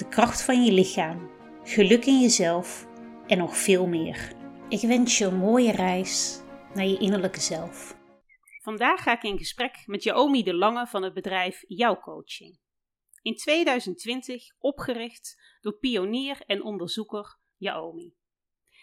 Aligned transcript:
de 0.00 0.08
kracht 0.08 0.42
van 0.42 0.64
je 0.64 0.72
lichaam, 0.72 1.30
geluk 1.64 2.04
in 2.04 2.20
jezelf 2.20 2.86
en 3.26 3.38
nog 3.38 3.56
veel 3.56 3.86
meer. 3.86 4.32
Ik 4.68 4.80
wens 4.80 5.18
je 5.18 5.24
een 5.24 5.36
mooie 5.36 5.72
reis 5.72 6.40
naar 6.74 6.86
je 6.86 6.98
innerlijke 6.98 7.40
zelf. 7.40 7.96
Vandaag 8.62 9.02
ga 9.02 9.12
ik 9.12 9.22
in 9.22 9.38
gesprek 9.38 9.82
met 9.86 10.02
Jaomi 10.02 10.42
de 10.42 10.54
Lange 10.54 10.86
van 10.86 11.02
het 11.02 11.14
bedrijf 11.14 11.64
Jouw 11.66 12.00
Coaching. 12.00 12.58
In 13.22 13.36
2020 13.36 14.54
opgericht 14.58 15.56
door 15.60 15.78
pionier 15.78 16.40
en 16.46 16.62
onderzoeker 16.62 17.38
Jaomi. 17.56 18.14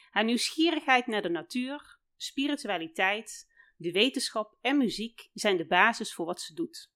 Haar 0.09 0.23
nieuwsgierigheid 0.23 1.07
naar 1.07 1.21
de 1.21 1.29
natuur, 1.29 1.99
spiritualiteit, 2.15 3.47
de 3.75 3.91
wetenschap 3.91 4.57
en 4.61 4.77
muziek 4.77 5.29
zijn 5.33 5.57
de 5.57 5.67
basis 5.67 6.13
voor 6.13 6.25
wat 6.25 6.41
ze 6.41 6.53
doet. 6.53 6.91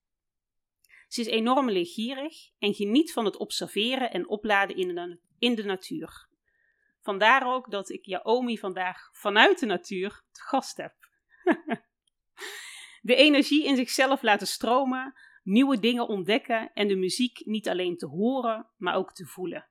Ze 1.12 1.20
is 1.20 1.26
enorm 1.26 1.70
leergierig 1.70 2.50
en 2.58 2.74
geniet 2.74 3.12
van 3.12 3.24
het 3.24 3.36
observeren 3.36 4.10
en 4.10 4.28
opladen 4.28 4.76
in 5.38 5.54
de, 5.54 5.64
natuur. 5.64 6.28
Vandaar 7.00 7.54
ook 7.54 7.70
dat 7.70 7.90
ik 7.90 8.04
Jaomi 8.04 8.58
vandaag 8.58 9.08
vanuit 9.12 9.58
de 9.58 9.66
natuur 9.66 10.24
te 10.30 10.40
gast 10.40 10.76
heb. 10.76 10.94
de 13.10 13.14
energie 13.14 13.64
in 13.64 13.76
zichzelf 13.76 14.22
laten 14.22 14.46
stromen, 14.46 15.14
nieuwe 15.42 15.78
dingen 15.78 16.08
ontdekken 16.08 16.72
en 16.72 16.88
de 16.88 16.96
muziek 16.96 17.46
niet 17.46 17.68
alleen 17.68 17.96
te 17.96 18.06
horen, 18.06 18.70
maar 18.76 18.94
ook 18.94 19.12
te 19.12 19.26
voelen. 19.26 19.68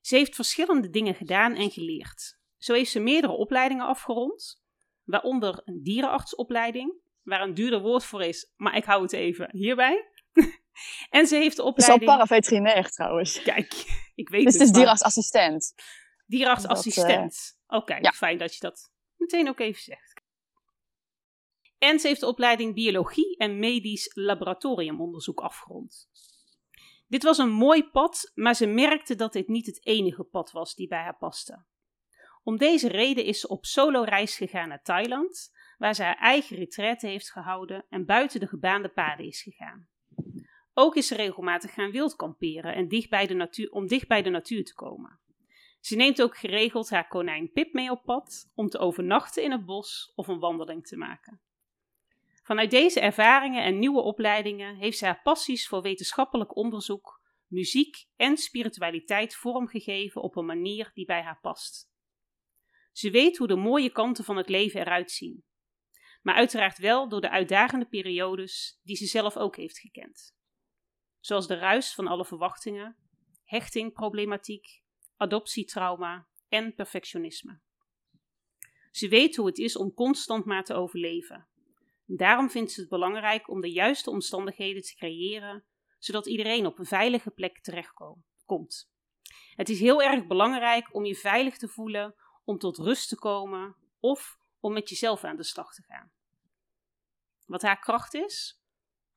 Ze 0.00 0.16
heeft 0.16 0.34
verschillende 0.34 0.90
dingen 0.90 1.14
gedaan 1.14 1.54
en 1.54 1.70
geleerd. 1.70 2.38
Zo 2.58 2.74
heeft 2.74 2.90
ze 2.90 3.00
meerdere 3.00 3.32
opleidingen 3.32 3.86
afgerond, 3.86 4.64
waaronder 5.04 5.62
een 5.64 5.82
dierenartsopleiding, 5.82 7.00
waar 7.22 7.42
een 7.42 7.54
duurder 7.54 7.80
woord 7.80 8.04
voor 8.04 8.22
is, 8.22 8.52
maar 8.56 8.76
ik 8.76 8.84
hou 8.84 9.02
het 9.02 9.12
even 9.12 9.48
hierbij. 9.52 10.09
en 11.18 11.26
ze 11.26 11.36
heeft 11.36 11.56
de 11.56 11.62
opleiding... 11.62 12.00
Het 12.00 12.08
is 12.08 12.08
al 12.08 12.16
paraveterinair 12.16 12.90
trouwens. 12.90 13.42
Kijk, 13.42 13.72
ik 14.14 14.28
weet 14.28 14.44
dus 14.44 14.52
het. 14.52 14.62
het 14.62 14.70
is 14.70 14.76
dierartsassistent. 14.76 15.74
Dierartsassistent. 16.26 17.56
Uh... 17.66 17.78
Oké, 17.78 17.96
ja. 17.96 18.10
fijn 18.10 18.38
dat 18.38 18.54
je 18.54 18.60
dat 18.60 18.90
meteen 19.16 19.48
ook 19.48 19.60
even 19.60 19.82
zegt. 19.82 20.22
En 21.78 21.98
ze 21.98 22.06
heeft 22.06 22.20
de 22.20 22.26
opleiding 22.26 22.74
biologie 22.74 23.36
en 23.36 23.58
medisch 23.58 24.10
laboratoriumonderzoek 24.14 25.40
afgerond. 25.40 26.08
Dit 27.06 27.22
was 27.22 27.38
een 27.38 27.50
mooi 27.50 27.84
pad, 27.90 28.32
maar 28.34 28.54
ze 28.54 28.66
merkte 28.66 29.14
dat 29.14 29.32
dit 29.32 29.48
niet 29.48 29.66
het 29.66 29.86
enige 29.86 30.24
pad 30.24 30.50
was 30.50 30.74
die 30.74 30.88
bij 30.88 31.02
haar 31.02 31.16
paste. 31.16 31.64
Om 32.42 32.56
deze 32.56 32.88
reden 32.88 33.24
is 33.24 33.40
ze 33.40 33.48
op 33.48 33.64
solo-reis 33.64 34.36
gegaan 34.36 34.68
naar 34.68 34.82
Thailand, 34.82 35.50
waar 35.78 35.94
ze 35.94 36.02
haar 36.02 36.18
eigen 36.18 36.56
retraite 36.56 37.06
heeft 37.06 37.32
gehouden 37.32 37.86
en 37.88 38.06
buiten 38.06 38.40
de 38.40 38.46
gebaande 38.46 38.88
paden 38.88 39.26
is 39.26 39.42
gegaan. 39.42 39.88
Ook 40.74 40.96
is 40.96 41.06
ze 41.06 41.14
regelmatig 41.14 41.74
gaan 41.74 41.90
wildkamperen 41.90 42.74
en 42.74 42.88
dicht 42.88 43.10
bij 43.10 43.26
de 43.26 43.34
natuur, 43.34 43.70
om 43.70 43.86
dicht 43.86 44.08
bij 44.08 44.22
de 44.22 44.30
natuur 44.30 44.64
te 44.64 44.74
komen. 44.74 45.20
Ze 45.80 45.96
neemt 45.96 46.22
ook 46.22 46.36
geregeld 46.36 46.90
haar 46.90 47.08
konijn 47.08 47.52
Pip 47.52 47.72
mee 47.72 47.90
op 47.90 48.02
pad 48.04 48.50
om 48.54 48.68
te 48.68 48.78
overnachten 48.78 49.42
in 49.42 49.50
het 49.50 49.64
bos 49.64 50.12
of 50.14 50.28
een 50.28 50.38
wandeling 50.38 50.86
te 50.86 50.96
maken. 50.96 51.40
Vanuit 52.42 52.70
deze 52.70 53.00
ervaringen 53.00 53.64
en 53.64 53.78
nieuwe 53.78 54.00
opleidingen 54.00 54.76
heeft 54.76 54.98
ze 54.98 55.04
haar 55.04 55.20
passies 55.22 55.68
voor 55.68 55.82
wetenschappelijk 55.82 56.56
onderzoek, 56.56 57.20
muziek 57.46 58.06
en 58.16 58.36
spiritualiteit 58.36 59.34
vormgegeven 59.34 60.22
op 60.22 60.36
een 60.36 60.46
manier 60.46 60.90
die 60.94 61.04
bij 61.04 61.22
haar 61.22 61.38
past. 61.40 61.90
Ze 62.92 63.10
weet 63.10 63.36
hoe 63.36 63.46
de 63.46 63.56
mooie 63.56 63.90
kanten 63.90 64.24
van 64.24 64.36
het 64.36 64.48
leven 64.48 64.80
eruit 64.80 65.10
zien, 65.10 65.44
maar 66.22 66.34
uiteraard 66.34 66.78
wel 66.78 67.08
door 67.08 67.20
de 67.20 67.30
uitdagende 67.30 67.86
periodes 67.86 68.80
die 68.82 68.96
ze 68.96 69.06
zelf 69.06 69.36
ook 69.36 69.56
heeft 69.56 69.78
gekend. 69.78 70.38
Zoals 71.20 71.46
de 71.46 71.54
ruis 71.54 71.94
van 71.94 72.06
alle 72.06 72.24
verwachtingen, 72.24 72.96
hechtingproblematiek, 73.44 74.82
adoptietrauma 75.16 76.26
en 76.48 76.74
perfectionisme. 76.74 77.60
Ze 78.90 79.08
weet 79.08 79.36
hoe 79.36 79.46
het 79.46 79.58
is 79.58 79.76
om 79.76 79.94
constant 79.94 80.44
maar 80.44 80.64
te 80.64 80.74
overleven. 80.74 81.48
Daarom 82.04 82.50
vindt 82.50 82.72
ze 82.72 82.80
het 82.80 82.88
belangrijk 82.88 83.48
om 83.48 83.60
de 83.60 83.72
juiste 83.72 84.10
omstandigheden 84.10 84.82
te 84.82 84.94
creëren, 84.94 85.64
zodat 85.98 86.26
iedereen 86.26 86.66
op 86.66 86.78
een 86.78 86.86
veilige 86.86 87.30
plek 87.30 87.60
terechtkomt. 87.60 88.90
Het 89.54 89.68
is 89.68 89.80
heel 89.80 90.02
erg 90.02 90.26
belangrijk 90.26 90.94
om 90.94 91.04
je 91.04 91.14
veilig 91.14 91.56
te 91.56 91.68
voelen, 91.68 92.14
om 92.44 92.58
tot 92.58 92.78
rust 92.78 93.08
te 93.08 93.16
komen 93.16 93.76
of 94.00 94.38
om 94.60 94.72
met 94.72 94.88
jezelf 94.88 95.24
aan 95.24 95.36
de 95.36 95.44
slag 95.44 95.74
te 95.74 95.82
gaan. 95.82 96.12
Wat 97.46 97.62
haar 97.62 97.78
kracht 97.78 98.14
is? 98.14 98.59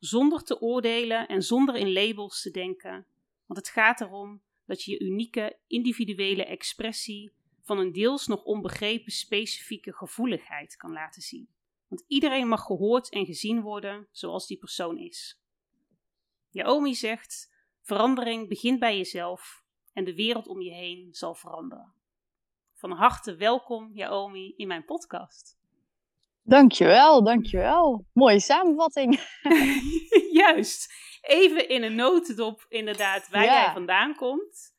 Zonder 0.03 0.43
te 0.43 0.61
oordelen 0.61 1.27
en 1.27 1.41
zonder 1.41 1.75
in 1.75 1.93
labels 1.93 2.41
te 2.41 2.51
denken, 2.51 3.07
want 3.45 3.59
het 3.59 3.69
gaat 3.69 4.01
erom 4.01 4.41
dat 4.65 4.83
je 4.83 4.91
je 4.91 4.99
unieke 4.99 5.59
individuele 5.67 6.45
expressie 6.45 7.31
van 7.61 7.77
een 7.77 7.91
deels 7.91 8.27
nog 8.27 8.43
onbegrepen 8.43 9.11
specifieke 9.11 9.93
gevoeligheid 9.93 10.75
kan 10.75 10.91
laten 10.91 11.21
zien. 11.21 11.49
Want 11.87 12.03
iedereen 12.07 12.47
mag 12.47 12.61
gehoord 12.61 13.09
en 13.09 13.25
gezien 13.25 13.61
worden 13.61 14.07
zoals 14.11 14.47
die 14.47 14.57
persoon 14.57 14.97
is. 14.97 15.41
Jaomi 16.49 16.95
zegt: 16.95 17.53
verandering 17.81 18.47
begint 18.49 18.79
bij 18.79 18.97
jezelf 18.97 19.63
en 19.93 20.03
de 20.03 20.15
wereld 20.15 20.47
om 20.47 20.61
je 20.61 20.71
heen 20.71 21.13
zal 21.13 21.35
veranderen. 21.35 21.93
Van 22.73 22.91
harte 22.91 23.35
welkom, 23.35 23.91
Jaomi, 23.93 24.53
in 24.55 24.67
mijn 24.67 24.85
podcast. 24.85 25.61
Dankjewel, 26.43 27.23
dankjewel. 27.23 28.05
Mooie 28.13 28.39
samenvatting. 28.39 29.19
Juist. 30.41 30.93
Even 31.21 31.69
in 31.69 31.83
een 31.83 31.95
notendop, 31.95 32.65
inderdaad, 32.69 33.29
waar 33.29 33.43
jij 33.43 33.71
vandaan 33.73 34.15
komt. 34.15 34.73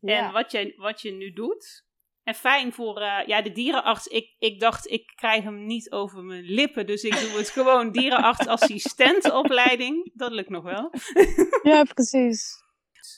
Ja. 0.00 0.26
En 0.26 0.32
wat, 0.32 0.50
jij, 0.50 0.74
wat 0.76 1.00
je 1.00 1.10
nu 1.10 1.32
doet. 1.32 1.86
En 2.22 2.34
fijn 2.34 2.72
voor 2.72 3.00
uh, 3.00 3.20
ja, 3.26 3.42
de 3.42 3.52
dierenarts. 3.52 4.06
Ik, 4.06 4.34
ik 4.38 4.60
dacht, 4.60 4.90
ik 4.90 5.12
krijg 5.14 5.44
hem 5.44 5.66
niet 5.66 5.92
over 5.92 6.22
mijn 6.22 6.44
lippen. 6.44 6.86
Dus 6.86 7.02
ik 7.02 7.20
doe 7.20 7.38
het 7.38 7.50
gewoon 7.50 7.92
dierenartsassistentopleiding. 7.98 10.10
Dat 10.14 10.32
lukt 10.32 10.48
nog 10.48 10.62
wel. 10.62 10.92
ja, 11.62 11.84
precies. 11.84 12.66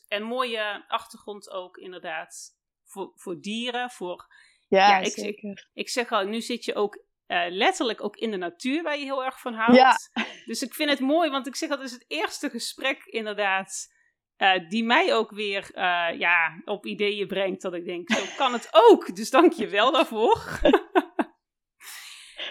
En 0.08 0.22
mooie 0.22 0.84
achtergrond 0.88 1.50
ook, 1.50 1.76
inderdaad. 1.76 2.58
Voor, 2.84 3.12
voor 3.14 3.40
dieren. 3.40 3.90
Voor, 3.90 4.26
ja, 4.68 4.88
ja 4.88 4.98
ik, 4.98 5.12
zeker. 5.12 5.50
Ik, 5.50 5.68
ik 5.72 5.88
zeg 5.88 6.12
al, 6.12 6.24
nu 6.24 6.40
zit 6.40 6.64
je 6.64 6.74
ook 6.74 7.08
uh, 7.30 7.44
letterlijk 7.48 8.04
ook 8.04 8.16
in 8.16 8.30
de 8.30 8.36
natuur, 8.36 8.82
waar 8.82 8.98
je 8.98 9.04
heel 9.04 9.24
erg 9.24 9.40
van 9.40 9.54
houdt. 9.54 9.76
Ja. 9.76 9.98
Dus 10.44 10.62
ik 10.62 10.74
vind 10.74 10.90
het 10.90 11.00
mooi, 11.00 11.30
want 11.30 11.46
ik 11.46 11.56
zeg 11.56 11.68
dat 11.68 11.82
is 11.82 11.92
het 11.92 12.04
eerste 12.08 12.50
gesprek 12.50 13.04
inderdaad. 13.04 13.98
Uh, 14.38 14.68
die 14.68 14.84
mij 14.84 15.14
ook 15.14 15.30
weer 15.30 15.70
uh, 15.74 16.18
ja, 16.18 16.62
op 16.64 16.86
ideeën 16.86 17.26
brengt. 17.26 17.62
Dat 17.62 17.74
ik 17.74 17.84
denk, 17.84 18.12
zo 18.12 18.24
kan 18.36 18.52
het 18.52 18.68
ook. 18.88 19.16
Dus 19.16 19.30
dank 19.30 19.52
je 19.52 19.68
wel 19.68 19.92
daarvoor. 19.92 20.36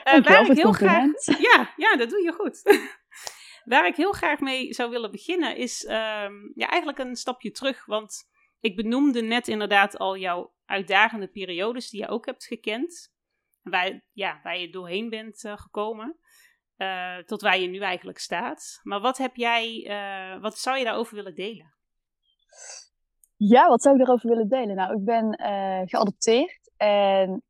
uh, 0.06 0.23
waar 0.23 0.50
ik 0.50 0.57
heel 0.57 0.73
graag. 0.73 1.09
Ja, 1.51 1.73
ja, 1.75 1.96
dat 1.96 2.09
doe 2.09 2.23
je 2.23 2.31
goed. 2.31 2.61
waar 3.63 3.88
ik 3.88 3.96
heel 3.96 4.11
graag 4.11 4.40
mee 4.40 4.73
zou 4.73 4.90
willen 4.90 5.11
beginnen 5.11 5.56
is 5.56 5.84
um, 5.84 6.51
ja, 6.56 6.67
eigenlijk 6.67 7.00
een 7.00 7.16
stapje 7.16 7.51
terug. 7.51 7.85
Want 7.85 8.29
ik 8.59 8.75
benoemde 8.75 9.22
net 9.22 9.47
inderdaad 9.47 9.97
al 9.97 10.17
jouw 10.17 10.53
uitdagende 10.66 11.28
periodes 11.28 11.90
die 11.90 12.02
je 12.02 12.08
ook 12.08 12.25
hebt 12.25 12.46
gekend. 12.46 13.17
Waar, 13.61 14.02
ja, 14.11 14.40
waar 14.44 14.58
je 14.58 14.70
doorheen 14.70 15.09
bent 15.09 15.44
uh, 15.44 15.58
gekomen. 15.58 16.17
Uh, 16.78 17.17
tot 17.17 17.41
waar 17.41 17.59
je 17.59 17.67
nu 17.67 17.79
eigenlijk 17.79 18.17
staat. 18.17 18.79
Maar 18.84 19.00
wat 19.00 19.17
heb 19.17 19.35
jij, 19.35 19.85
uh, 19.88 20.41
wat 20.41 20.58
zou 20.58 20.78
je 20.78 20.84
daarover 20.84 21.16
willen 21.16 21.35
delen? 21.35 21.73
Ja, 23.35 23.67
wat 23.67 23.82
zou 23.82 23.96
ik 23.96 24.02
daarover 24.06 24.29
willen 24.29 24.47
delen? 24.47 24.76
Nou, 24.76 24.96
ik 24.96 25.06
ben 25.06 25.40
geadopteerd. 25.90 26.72
En 26.78 27.44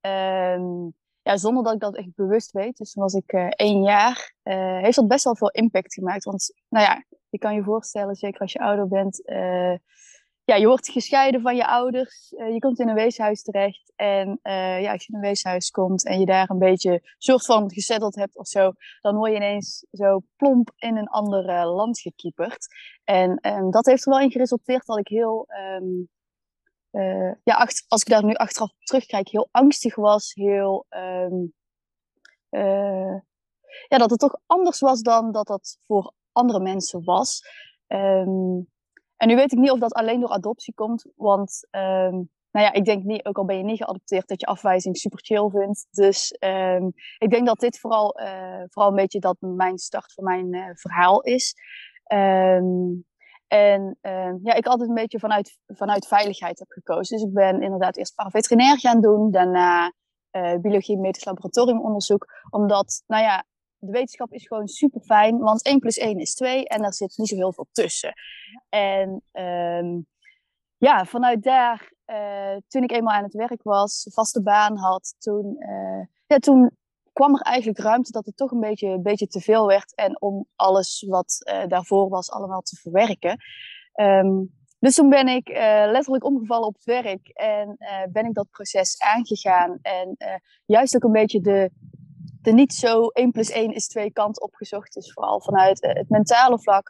ja, 1.21 1.37
zonder 1.37 1.63
dat 1.63 1.73
ik 1.73 1.79
dat 1.79 1.97
echt 1.97 2.15
bewust 2.15 2.51
weet. 2.51 2.77
Dus 2.77 2.91
toen 2.91 3.03
was 3.03 3.13
ik 3.13 3.31
één 3.55 3.83
jaar. 3.83 4.33
heeft 4.81 4.95
dat 4.95 5.07
best 5.07 5.23
wel 5.23 5.35
veel 5.35 5.51
impact 5.51 5.93
gemaakt. 5.93 6.23
Want, 6.23 6.53
nou 6.69 6.85
ja, 6.85 7.03
je 7.29 7.37
kan 7.37 7.55
je 7.55 7.63
voorstellen, 7.63 8.15
zeker 8.15 8.41
als 8.41 8.51
je 8.51 8.59
ouder 8.59 8.87
bent 8.87 9.21
ja, 10.49 10.55
je 10.55 10.67
wordt 10.67 10.89
gescheiden 10.89 11.41
van 11.41 11.55
je 11.55 11.67
ouders. 11.67 12.31
Uh, 12.31 12.53
je 12.53 12.59
komt 12.59 12.79
in 12.79 12.89
een 12.89 12.95
weeshuis 12.95 13.41
terecht. 13.41 13.91
En 13.95 14.39
uh, 14.43 14.81
ja, 14.81 14.91
als 14.91 15.05
je 15.05 15.13
in 15.13 15.15
een 15.15 15.25
weeshuis 15.25 15.71
komt 15.71 16.05
en 16.05 16.19
je 16.19 16.25
daar 16.25 16.49
een 16.49 16.59
beetje 16.59 17.13
soort 17.17 17.45
van 17.45 17.71
gezetteld 17.71 18.15
hebt 18.15 18.37
of 18.37 18.47
zo, 18.47 18.71
dan 19.01 19.15
word 19.15 19.31
je 19.31 19.35
ineens 19.35 19.85
zo 19.91 20.21
plomp 20.35 20.71
in 20.75 20.97
een 20.97 21.07
ander 21.07 21.49
uh, 21.49 21.75
land 21.75 21.99
gekieperd. 21.99 22.67
En 23.03 23.47
um, 23.47 23.71
dat 23.71 23.85
heeft 23.85 24.05
er 24.05 24.11
wel 24.11 24.21
in 24.21 24.31
geresulteerd 24.31 24.85
dat 24.85 24.97
ik 24.97 25.07
heel 25.07 25.47
um, 25.77 26.09
ja, 27.43 27.67
als 27.87 28.01
ik 28.01 28.09
daar 28.09 28.25
nu 28.25 28.33
achteraf 28.33 28.71
terugkijk, 28.83 29.29
heel 29.29 29.47
angstig 29.51 29.95
was. 29.95 30.33
Heel, 30.33 30.85
ehm, 30.89 31.45
ja, 33.87 33.97
dat 33.97 34.09
het 34.09 34.19
toch 34.19 34.39
anders 34.45 34.79
was 34.79 35.01
dan 35.01 35.31
dat 35.31 35.47
dat 35.47 35.77
voor 35.87 36.13
andere 36.31 36.59
mensen 36.59 37.03
was. 37.03 37.41
Um, 37.87 38.67
en 39.19 39.27
nu 39.27 39.35
weet 39.35 39.51
ik 39.51 39.57
niet 39.59 39.71
of 39.71 39.79
dat 39.79 39.93
alleen 39.93 40.19
door 40.19 40.29
adoptie 40.29 40.73
komt, 40.73 41.05
want 41.15 41.67
um, 41.71 42.29
nou 42.51 42.65
ja, 42.65 42.73
ik 42.73 42.85
denk 42.85 43.03
niet, 43.03 43.25
ook 43.25 43.37
al 43.37 43.45
ben 43.45 43.57
je 43.57 43.63
niet 43.63 43.77
geadopteerd, 43.77 44.27
dat 44.27 44.39
je 44.39 44.45
afwijzing 44.45 44.97
super 44.97 45.19
chill 45.23 45.49
vindt. 45.49 45.87
Dus 45.91 46.35
um, 46.39 46.93
ik 47.17 47.29
denk 47.29 47.47
dat 47.47 47.59
dit 47.59 47.79
vooral, 47.79 48.19
uh, 48.21 48.63
vooral 48.69 48.89
een 48.89 48.95
beetje 48.95 49.19
dat 49.19 49.37
mijn 49.39 49.77
start 49.77 50.13
van 50.13 50.23
mijn 50.23 50.53
uh, 50.53 50.69
verhaal 50.73 51.21
is. 51.21 51.55
Um, 52.13 53.05
en 53.47 53.97
ja, 54.43 54.53
ik 54.53 54.67
altijd 54.67 54.89
een 54.89 54.95
beetje 54.95 55.19
vanuit, 55.19 55.59
vanuit 55.67 56.07
veiligheid 56.07 56.59
heb 56.59 56.69
gekozen. 56.69 57.17
Dus 57.17 57.25
ik 57.27 57.33
ben 57.33 57.61
inderdaad 57.61 57.97
eerst 57.97 58.15
paraveterinair 58.15 58.79
gaan 58.79 59.01
doen, 59.01 59.31
daarna 59.31 59.93
uh, 60.31 60.55
biologie 60.55 60.97
medisch 60.97 61.25
laboratoriumonderzoek. 61.25 62.25
Omdat, 62.49 63.03
nou 63.07 63.23
ja, 63.23 63.45
de 63.79 63.91
wetenschap 63.91 64.33
is 64.33 64.47
gewoon 64.47 64.67
super 64.67 65.01
fijn, 65.01 65.37
want 65.37 65.63
1 65.63 65.79
plus 65.79 65.97
1 65.97 66.19
is 66.19 66.33
2 66.33 66.67
en 66.67 66.81
daar 66.81 66.93
zit 66.93 67.17
niet 67.17 67.27
zo 67.27 67.35
heel 67.35 67.53
veel 67.53 67.67
tussen. 67.71 68.13
En 68.69 69.21
um, 69.31 70.07
ja, 70.77 71.05
vanuit 71.05 71.43
daar, 71.43 71.91
uh, 72.05 72.57
toen 72.67 72.83
ik 72.83 72.91
eenmaal 72.91 73.15
aan 73.15 73.23
het 73.23 73.33
werk 73.33 73.63
was, 73.63 74.07
vaste 74.13 74.41
baan 74.41 74.77
had, 74.77 75.15
toen, 75.17 75.55
uh, 75.59 76.05
ja, 76.27 76.37
toen 76.37 76.71
kwam 77.13 77.35
er 77.35 77.41
eigenlijk 77.41 77.79
ruimte 77.79 78.11
dat 78.11 78.25
het 78.25 78.37
toch 78.37 78.51
een 78.51 78.59
beetje, 78.59 78.87
een 78.87 79.01
beetje 79.01 79.27
te 79.27 79.39
veel 79.39 79.67
werd 79.67 79.95
en 79.95 80.21
om 80.21 80.45
alles 80.55 81.05
wat 81.07 81.37
uh, 81.53 81.67
daarvoor 81.67 82.09
was 82.09 82.31
allemaal 82.31 82.61
te 82.61 82.75
verwerken. 82.75 83.37
Um, 83.93 84.57
dus 84.79 84.95
toen 84.95 85.09
ben 85.09 85.27
ik 85.27 85.47
letterlijk 85.91 86.23
omgevallen 86.23 86.67
op 86.67 86.73
het 86.73 86.83
werk 86.83 87.27
en 87.27 87.77
ben 88.11 88.25
ik 88.25 88.33
dat 88.33 88.49
proces 88.49 88.99
aangegaan. 88.99 89.79
En 89.81 90.17
juist 90.65 90.95
ook 90.95 91.03
een 91.03 91.11
beetje 91.11 91.41
de, 91.41 91.71
de 92.41 92.51
niet 92.51 92.73
zo 92.73 93.07
1 93.07 93.31
plus 93.31 93.49
1 93.49 93.73
is 93.73 93.87
2 93.87 94.11
kant 94.11 94.41
opgezocht. 94.41 94.93
Dus 94.93 95.13
vooral 95.13 95.41
vanuit 95.41 95.83
uh, 95.83 95.93
het 95.93 96.09
mentale 96.09 96.59
vlak. 96.59 96.89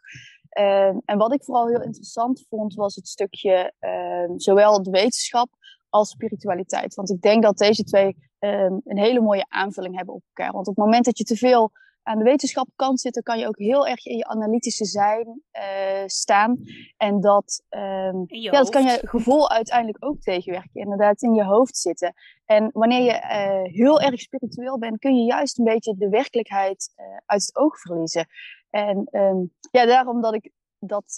Uh, 0.59 0.87
en 0.87 1.17
wat 1.17 1.33
ik 1.33 1.43
vooral 1.43 1.67
heel 1.67 1.81
interessant 1.81 2.45
vond, 2.49 2.73
was 2.73 2.95
het 2.95 3.07
stukje 3.07 3.73
uh, 3.79 4.35
zowel 4.35 4.83
de 4.83 4.91
wetenschap 4.91 5.49
als 5.89 6.09
spiritualiteit. 6.09 6.95
Want 6.95 7.09
ik 7.09 7.21
denk 7.21 7.43
dat 7.43 7.57
deze 7.57 7.83
twee 7.83 8.17
ehm, 8.39 8.73
een 8.83 8.97
hele 8.97 9.21
mooie 9.21 9.45
aanvulling 9.47 9.95
hebben 9.95 10.15
op 10.15 10.23
elkaar. 10.33 10.53
Want 10.53 10.67
op 10.67 10.75
het 10.75 10.85
moment 10.85 11.05
dat 11.05 11.17
je 11.17 11.23
te 11.23 11.35
veel 11.35 11.71
aan 12.09 12.17
de 12.17 12.23
wetenschapkant 12.23 12.99
zit, 12.99 13.13
dan 13.13 13.23
kan 13.23 13.39
je 13.39 13.47
ook 13.47 13.57
heel 13.57 13.87
erg 13.87 14.05
in 14.05 14.17
je 14.17 14.25
analytische 14.25 14.85
zijn 14.85 15.41
uh, 15.53 16.03
staan. 16.05 16.57
En 16.97 17.21
dat, 17.21 17.63
um, 17.69 18.23
ja, 18.27 18.51
dat 18.51 18.69
kan 18.69 18.83
je 18.83 18.99
gevoel 19.01 19.49
uiteindelijk 19.49 20.05
ook 20.05 20.19
tegenwerken. 20.19 20.81
Inderdaad, 20.81 21.21
in 21.21 21.33
je 21.33 21.43
hoofd 21.43 21.77
zitten. 21.77 22.13
En 22.45 22.69
wanneer 22.73 23.01
je 23.01 23.13
uh, 23.13 23.73
heel 23.73 24.01
erg 24.01 24.19
spiritueel 24.19 24.77
bent, 24.77 24.99
kun 24.99 25.15
je 25.15 25.23
juist 25.23 25.59
een 25.59 25.65
beetje 25.65 25.95
de 25.97 26.09
werkelijkheid 26.09 26.93
uh, 26.97 27.05
uit 27.25 27.41
het 27.41 27.55
oog 27.55 27.79
verliezen. 27.79 28.27
En 28.69 29.07
um, 29.11 29.53
ja, 29.71 29.85
daarom 29.85 30.21
dat 30.21 30.33
ik 30.33 30.51
dat, 30.79 31.13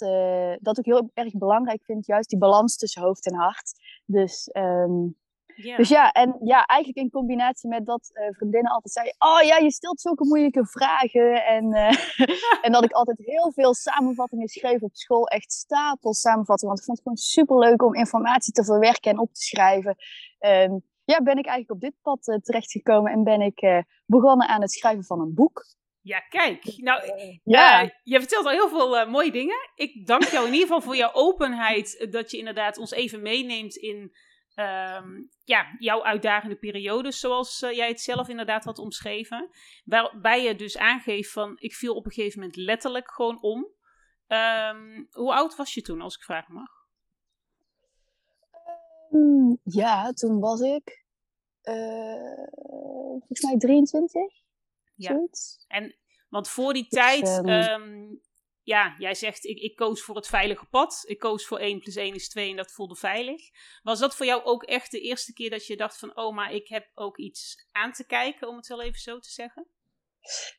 dat 0.60 0.78
ook 0.78 0.84
heel 0.84 1.10
erg 1.14 1.32
belangrijk 1.32 1.84
vind, 1.84 2.06
juist 2.06 2.28
die 2.28 2.38
balans 2.38 2.76
tussen 2.76 3.02
hoofd 3.02 3.26
en 3.26 3.34
hart. 3.34 3.72
Dus 4.06 4.50
um, 4.52 5.16
dus 5.76 5.88
ja, 5.88 6.12
en 6.12 6.36
ja, 6.44 6.64
eigenlijk 6.64 7.00
in 7.00 7.10
combinatie 7.10 7.68
met 7.68 7.86
dat 7.86 8.10
uh, 8.12 8.26
vriendinnen 8.30 8.72
altijd 8.72 8.92
zeiden: 8.92 9.14
Oh 9.18 9.42
ja, 9.42 9.56
je 9.56 9.70
stelt 9.70 10.00
zulke 10.00 10.26
moeilijke 10.26 10.66
vragen. 10.66 11.44
En, 11.44 11.64
uh, 11.64 11.92
en 12.64 12.72
dat 12.72 12.84
ik 12.84 12.92
altijd 12.92 13.18
heel 13.18 13.52
veel 13.52 13.74
samenvattingen 13.74 14.48
schreef 14.48 14.80
op 14.80 14.94
school. 14.94 15.26
Echt 15.26 15.52
stapels 15.52 16.20
samenvattingen. 16.20 16.74
Want 16.74 16.78
ik 16.78 16.84
vond 16.84 16.98
het 16.98 17.06
gewoon 17.06 17.48
super 17.48 17.58
leuk 17.58 17.82
om 17.82 17.94
informatie 17.94 18.52
te 18.52 18.64
verwerken 18.64 19.10
en 19.10 19.18
op 19.18 19.34
te 19.34 19.40
schrijven. 19.40 19.96
Um, 20.40 20.82
ja, 21.04 21.22
ben 21.22 21.38
ik 21.38 21.46
eigenlijk 21.46 21.70
op 21.70 21.80
dit 21.80 21.94
pad 22.02 22.28
uh, 22.28 22.36
terechtgekomen 22.36 23.12
en 23.12 23.24
ben 23.24 23.40
ik 23.40 23.84
begonnen 24.06 24.48
aan 24.48 24.60
het 24.60 24.72
schrijven 24.72 25.04
van 25.04 25.20
een 25.20 25.34
boek. 25.34 25.64
Ja, 26.00 26.20
kijk. 26.20 26.64
Nou, 26.76 27.02
ja. 27.44 27.92
je 28.02 28.18
vertelt 28.18 28.44
al 28.44 28.50
heel 28.50 28.68
veel 28.68 29.06
mooie 29.06 29.30
dingen. 29.30 29.56
Ik 29.74 30.06
dank 30.06 30.24
jou 30.24 30.46
in 30.46 30.52
ieder 30.52 30.66
geval 30.66 30.82
voor 30.82 30.96
jouw 30.96 31.12
openheid. 31.12 32.06
Dat 32.10 32.30
je 32.30 32.38
inderdaad 32.38 32.78
ons 32.78 32.90
even 32.90 33.22
meeneemt 33.22 33.76
in 33.76 34.12
um, 34.54 35.30
ja, 35.44 35.76
jouw 35.78 36.04
uitdagende 36.04 36.56
periodes, 36.56 37.20
zoals 37.20 37.62
uh, 37.62 37.72
jij 37.72 37.88
het 37.88 38.00
zelf 38.00 38.28
inderdaad 38.28 38.64
had 38.64 38.78
omschreven. 38.78 39.50
Waarbij 39.84 40.42
je 40.42 40.54
dus 40.54 40.78
aangeeft 40.78 41.32
van, 41.32 41.56
ik 41.58 41.74
viel 41.74 41.94
op 41.94 42.04
een 42.04 42.12
gegeven 42.12 42.40
moment 42.40 42.56
letterlijk 42.56 43.10
gewoon 43.10 43.42
om. 43.42 43.66
Um, 44.28 45.08
hoe 45.10 45.34
oud 45.34 45.56
was 45.56 45.74
je 45.74 45.82
toen, 45.82 46.00
als 46.00 46.16
ik 46.16 46.22
vragen 46.22 46.54
mag? 46.54 46.70
Um, 49.10 49.58
ja, 49.62 50.12
toen 50.12 50.40
was 50.40 50.60
ik 50.60 51.04
uh, 51.62 52.46
volgens 53.18 53.42
mij 53.42 53.58
23. 53.58 54.22
Ja. 54.94 55.12
Zoiets. 55.12 55.64
En, 55.68 55.96
want 56.28 56.48
voor 56.48 56.72
die 56.72 56.86
tijd 56.88 57.40
ja, 58.62 58.94
jij 58.98 59.14
zegt 59.14 59.44
ik, 59.44 59.58
ik 59.58 59.76
koos 59.76 60.02
voor 60.02 60.16
het 60.16 60.26
veilige 60.26 60.66
pad. 60.66 61.02
Ik 61.06 61.18
koos 61.18 61.46
voor 61.46 61.58
1 61.58 61.78
plus 61.78 61.96
1 61.96 62.14
is 62.14 62.28
2 62.28 62.50
en 62.50 62.56
dat 62.56 62.72
voelde 62.72 62.96
veilig. 62.96 63.40
Was 63.82 63.98
dat 63.98 64.14
voor 64.14 64.26
jou 64.26 64.42
ook 64.44 64.62
echt 64.62 64.90
de 64.90 65.00
eerste 65.00 65.32
keer 65.32 65.50
dat 65.50 65.66
je 65.66 65.76
dacht 65.76 65.98
van 65.98 66.16
oh, 66.16 66.34
maar 66.34 66.52
ik 66.52 66.68
heb 66.68 66.90
ook 66.94 67.18
iets 67.18 67.68
aan 67.72 67.92
te 67.92 68.06
kijken, 68.06 68.48
om 68.48 68.56
het 68.56 68.66
wel 68.66 68.82
even 68.82 69.00
zo 69.00 69.18
te 69.18 69.30
zeggen? 69.30 69.66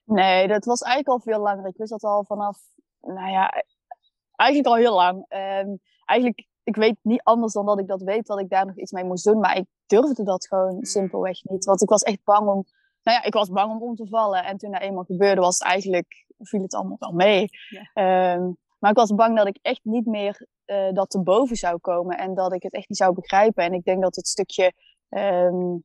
Nee, 0.05 0.47
dat 0.47 0.65
was 0.65 0.81
eigenlijk 0.81 1.13
al 1.13 1.33
veel 1.33 1.43
langer. 1.43 1.67
Ik 1.67 1.77
wist 1.77 1.91
dat 1.91 2.03
al 2.03 2.25
vanaf, 2.25 2.59
nou 2.99 3.31
ja, 3.31 3.63
eigenlijk 4.35 4.69
al 4.69 4.81
heel 4.81 4.95
lang. 4.95 5.17
Um, 5.17 5.79
eigenlijk, 6.05 6.47
ik 6.63 6.75
weet 6.75 6.97
niet 7.01 7.23
anders 7.23 7.53
dan 7.53 7.65
dat 7.65 7.79
ik 7.79 7.87
dat 7.87 8.01
weet, 8.01 8.27
dat 8.27 8.39
ik 8.39 8.49
daar 8.49 8.65
nog 8.65 8.77
iets 8.77 8.91
mee 8.91 9.03
moest 9.03 9.23
doen. 9.23 9.39
Maar 9.39 9.57
ik 9.57 9.65
durfde 9.85 10.23
dat 10.23 10.47
gewoon 10.47 10.69
hmm. 10.69 10.85
simpelweg 10.85 11.43
niet. 11.43 11.65
Want 11.65 11.81
ik 11.81 11.89
was 11.89 12.01
echt 12.01 12.23
bang 12.23 12.47
om, 12.47 12.65
nou 13.03 13.17
ja, 13.17 13.23
ik 13.23 13.33
was 13.33 13.49
bang 13.49 13.71
om 13.71 13.81
om 13.81 13.95
te 13.95 14.07
vallen. 14.07 14.43
En 14.43 14.57
toen 14.57 14.71
dat 14.71 14.81
eenmaal 14.81 15.03
gebeurde, 15.03 15.41
was 15.41 15.57
het 15.57 15.67
eigenlijk 15.67 16.25
viel 16.45 16.61
het 16.61 16.73
allemaal 16.73 16.97
wel 16.99 17.11
mee. 17.11 17.49
Ehm, 17.93 18.51
maar 18.79 18.91
ik 18.91 18.97
was 18.97 19.15
bang 19.15 19.37
dat 19.37 19.47
ik 19.47 19.59
echt 19.61 19.79
niet 19.83 20.05
meer 20.05 20.47
uh, 20.65 20.91
dat 20.91 21.09
te 21.09 21.21
boven 21.21 21.55
zou 21.55 21.77
komen 21.79 22.17
en 22.17 22.33
dat 22.33 22.53
ik 22.53 22.63
het 22.63 22.73
echt 22.73 22.89
niet 22.89 22.97
zou 22.97 23.13
begrijpen. 23.13 23.63
En 23.63 23.73
ik 23.73 23.83
denk 23.83 24.01
dat 24.01 24.15
het 24.15 24.27
stukje 24.27 24.73
um, 25.09 25.83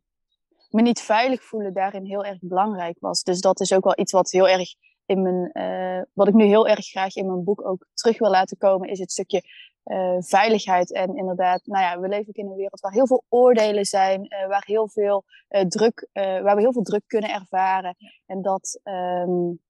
me 0.70 0.82
niet 0.82 1.00
veilig 1.00 1.42
voelen 1.42 1.72
daarin 1.72 2.04
heel 2.04 2.24
erg 2.24 2.38
belangrijk 2.40 2.96
was. 3.00 3.22
Dus 3.22 3.40
dat 3.40 3.60
is 3.60 3.72
ook 3.72 3.84
wel 3.84 3.98
iets 3.98 4.12
wat 4.12 4.30
heel 4.30 4.48
erg 4.48 4.74
in 5.06 5.22
mijn, 5.22 5.50
uh, 5.52 6.02
wat 6.12 6.28
ik 6.28 6.34
nu 6.34 6.44
heel 6.44 6.68
erg 6.68 6.86
graag 6.86 7.16
in 7.16 7.26
mijn 7.26 7.44
boek 7.44 7.66
ook 7.66 7.86
terug 7.94 8.18
wil 8.18 8.30
laten 8.30 8.56
komen, 8.56 8.88
is 8.88 8.98
het 8.98 9.12
stukje 9.12 9.42
uh, 9.84 10.16
veiligheid. 10.18 10.92
En 10.92 11.16
inderdaad, 11.16 11.60
nou 11.64 11.84
ja, 11.84 12.00
we 12.00 12.08
leven 12.08 12.28
ook 12.28 12.34
in 12.34 12.46
een 12.46 12.56
wereld 12.56 12.80
waar 12.80 12.92
heel 12.92 13.06
veel 13.06 13.24
oordelen 13.28 13.84
zijn, 13.84 14.20
uh, 14.20 14.46
waar 14.46 14.64
heel 14.66 14.88
veel 14.88 15.24
druk, 15.68 16.08
waar 16.12 16.54
we 16.54 16.60
heel 16.60 16.72
veel 16.72 16.82
druk 16.82 17.02
kunnen 17.06 17.30
ervaren. 17.30 17.96
En 18.26 18.42
dat, 18.42 18.80
um, 18.84 19.60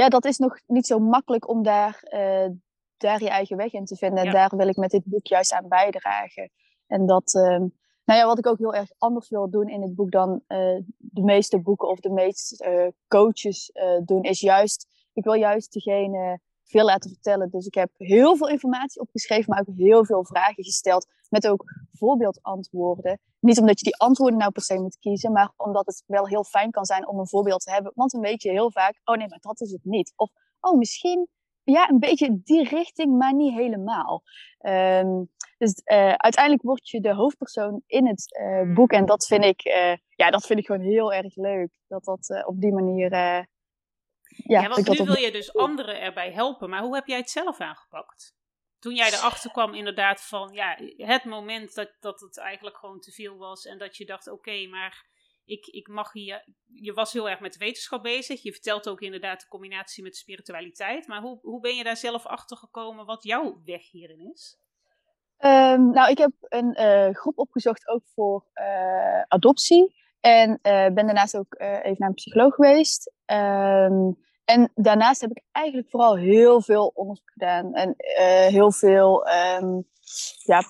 ja, 0.00 0.08
dat 0.08 0.24
is 0.24 0.38
nog 0.38 0.58
niet 0.66 0.86
zo 0.86 0.98
makkelijk 0.98 1.48
om 1.48 1.62
daar, 1.62 2.02
uh, 2.04 2.48
daar 2.96 3.22
je 3.22 3.28
eigen 3.28 3.56
weg 3.56 3.72
in 3.72 3.84
te 3.84 3.96
vinden. 3.96 4.24
En 4.24 4.32
daar 4.32 4.56
wil 4.56 4.68
ik 4.68 4.76
met 4.76 4.90
dit 4.90 5.04
boek 5.04 5.26
juist 5.26 5.52
aan 5.52 5.68
bijdragen. 5.68 6.50
En 6.86 7.06
dat, 7.06 7.34
uh, 7.34 7.58
nou 8.04 8.20
ja, 8.20 8.26
wat 8.26 8.38
ik 8.38 8.46
ook 8.46 8.58
heel 8.58 8.74
erg 8.74 8.90
anders 8.98 9.28
wil 9.28 9.50
doen 9.50 9.68
in 9.68 9.82
het 9.82 9.94
boek 9.94 10.10
dan 10.10 10.30
uh, 10.30 10.78
de 10.96 11.22
meeste 11.22 11.60
boeken 11.60 11.88
of 11.88 12.00
de 12.00 12.10
meeste 12.10 12.94
coaches 13.08 13.72
doen, 14.04 14.22
is 14.22 14.40
juist, 14.40 14.86
ik 15.12 15.24
wil 15.24 15.34
juist 15.34 15.72
degene 15.72 16.40
veel 16.64 16.84
laten 16.84 17.10
vertellen. 17.10 17.50
Dus 17.50 17.66
ik 17.66 17.74
heb 17.74 17.90
heel 17.96 18.36
veel 18.36 18.48
informatie 18.48 19.00
opgeschreven, 19.00 19.50
maar 19.50 19.64
ook 19.66 19.76
heel 19.76 20.04
veel 20.04 20.24
vragen 20.24 20.64
gesteld. 20.64 21.06
Met 21.30 21.48
ook 21.48 21.64
voorbeeldantwoorden. 21.92 23.20
Niet 23.40 23.58
omdat 23.58 23.78
je 23.78 23.84
die 23.84 23.96
antwoorden 23.96 24.38
nou 24.38 24.52
per 24.52 24.62
se 24.62 24.80
moet 24.80 24.98
kiezen, 24.98 25.32
maar 25.32 25.52
omdat 25.56 25.86
het 25.86 26.02
wel 26.06 26.26
heel 26.26 26.44
fijn 26.44 26.70
kan 26.70 26.84
zijn 26.84 27.08
om 27.08 27.18
een 27.18 27.28
voorbeeld 27.28 27.60
te 27.60 27.70
hebben. 27.70 27.92
Want 27.94 28.10
dan 28.10 28.20
weet 28.20 28.42
je 28.42 28.50
heel 28.50 28.70
vaak, 28.70 29.00
oh 29.04 29.16
nee, 29.16 29.28
maar 29.28 29.38
dat 29.40 29.60
is 29.60 29.70
het 29.70 29.84
niet. 29.84 30.12
Of, 30.16 30.30
oh 30.60 30.78
misschien, 30.78 31.28
ja, 31.62 31.88
een 31.88 31.98
beetje 31.98 32.40
die 32.42 32.68
richting, 32.68 33.18
maar 33.18 33.34
niet 33.34 33.54
helemaal. 33.54 34.22
Um, 34.60 35.30
dus 35.58 35.82
uh, 35.84 36.12
uiteindelijk 36.12 36.62
word 36.62 36.88
je 36.88 37.00
de 37.00 37.14
hoofdpersoon 37.14 37.82
in 37.86 38.06
het 38.06 38.40
uh, 38.40 38.74
boek. 38.74 38.92
En 38.92 39.06
dat 39.06 39.26
vind 39.26 39.44
ik, 39.44 39.64
uh, 39.64 39.96
ja, 40.08 40.30
dat 40.30 40.46
vind 40.46 40.58
ik 40.58 40.66
gewoon 40.66 40.80
heel 40.80 41.12
erg 41.12 41.36
leuk. 41.36 41.70
Dat 41.88 42.04
dat 42.04 42.44
op 42.46 42.60
die 42.60 42.72
manier 42.72 43.10
ja, 43.10 43.46
ja 44.60 44.68
want 44.68 44.88
nu 44.88 45.04
wil 45.04 45.18
je 45.18 45.32
dus 45.32 45.54
anderen 45.54 46.00
erbij 46.00 46.32
helpen. 46.32 46.70
Maar 46.70 46.82
hoe 46.82 46.94
heb 46.94 47.06
jij 47.06 47.18
het 47.18 47.30
zelf 47.30 47.60
aangepakt? 47.60 48.34
Toen 48.80 48.94
jij 48.94 49.08
erachter 49.12 49.50
kwam 49.50 49.74
inderdaad 49.74 50.22
van 50.22 50.52
ja, 50.52 50.78
het 50.96 51.24
moment 51.24 51.74
dat, 51.74 51.90
dat 52.00 52.20
het 52.20 52.38
eigenlijk 52.38 52.76
gewoon 52.76 53.00
te 53.00 53.12
veel 53.12 53.36
was. 53.36 53.66
En 53.66 53.78
dat 53.78 53.96
je 53.96 54.06
dacht 54.06 54.28
oké, 54.28 54.66
maar 54.66 55.06
ik, 55.44 55.66
ik 55.66 55.88
mag 55.88 56.12
hier... 56.12 56.44
Je 56.66 56.92
was 56.92 57.12
heel 57.12 57.28
erg 57.28 57.40
met 57.40 57.56
wetenschap 57.56 58.02
bezig. 58.02 58.42
Je 58.42 58.52
vertelt 58.52 58.88
ook 58.88 59.00
inderdaad 59.00 59.40
de 59.40 59.48
combinatie 59.48 60.02
met 60.02 60.16
spiritualiteit. 60.16 61.06
Maar 61.06 61.20
hoe, 61.20 61.38
hoe 61.42 61.60
ben 61.60 61.76
je 61.76 61.84
daar 61.84 61.96
zelf 61.96 62.26
achter 62.26 62.56
gekomen 62.56 63.06
wat 63.06 63.22
jouw 63.22 63.60
weg 63.64 63.90
hierin 63.90 64.30
is? 64.32 64.58
Um, 65.38 65.90
nou, 65.90 66.10
ik 66.10 66.18
heb 66.18 66.32
een 66.40 66.80
uh, 66.80 67.14
groep 67.14 67.38
opgezocht 67.38 67.88
ook 67.88 68.02
voor 68.14 68.46
uh, 68.54 69.22
adoptie. 69.22 69.98
En 70.20 70.50
uh, 70.50 70.58
ben 70.86 70.94
daarnaast 70.94 71.36
ook 71.36 71.54
even 71.58 71.96
naar 71.98 72.08
een 72.08 72.14
psycholoog 72.14 72.54
geweest. 72.54 73.12
Um, 73.26 74.28
en 74.44 74.70
daarnaast 74.74 75.20
heb 75.20 75.30
ik 75.30 75.42
eigenlijk 75.52 75.90
vooral 75.90 76.16
heel 76.16 76.60
veel 76.60 76.92
onderzoek 76.94 77.30
gedaan. 77.30 77.74
En 77.74 77.94
uh, 77.98 78.46
heel 78.46 78.72
veel 78.72 79.28
um, 79.28 79.84
ja, 80.42 80.62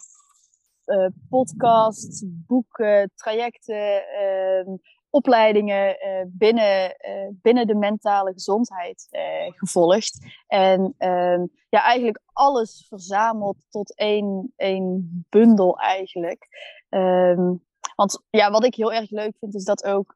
uh, 0.87 1.07
podcasts, 1.29 2.25
boeken, 2.27 3.13
trajecten, 3.15 4.09
ehm, 4.09 4.77
opleidingen 5.11 5.97
uh, 6.07 6.23
binnen, 6.27 6.97
binnen 7.43 7.67
de 7.67 7.75
mentale 7.75 8.33
gezondheid 8.33 9.09
gevolgd. 9.57 10.19
En 10.47 10.95
ehm, 10.99 11.47
ja, 11.69 11.83
eigenlijk 11.83 12.21
alles 12.33 12.87
verzameld 12.89 13.57
tot 13.71 13.97
één, 13.97 14.53
één 14.57 15.25
bundel 15.29 15.79
eigenlijk. 15.79 16.47
Ehm, 16.89 17.55
want 17.97 18.23
ja, 18.31 18.51
wat 18.51 18.65
ik 18.65 18.75
heel 18.75 18.93
erg 18.93 19.11
leuk 19.11 19.37
vind 19.39 19.55
is 19.55 19.65
dat 19.65 19.85
ook 19.85 20.15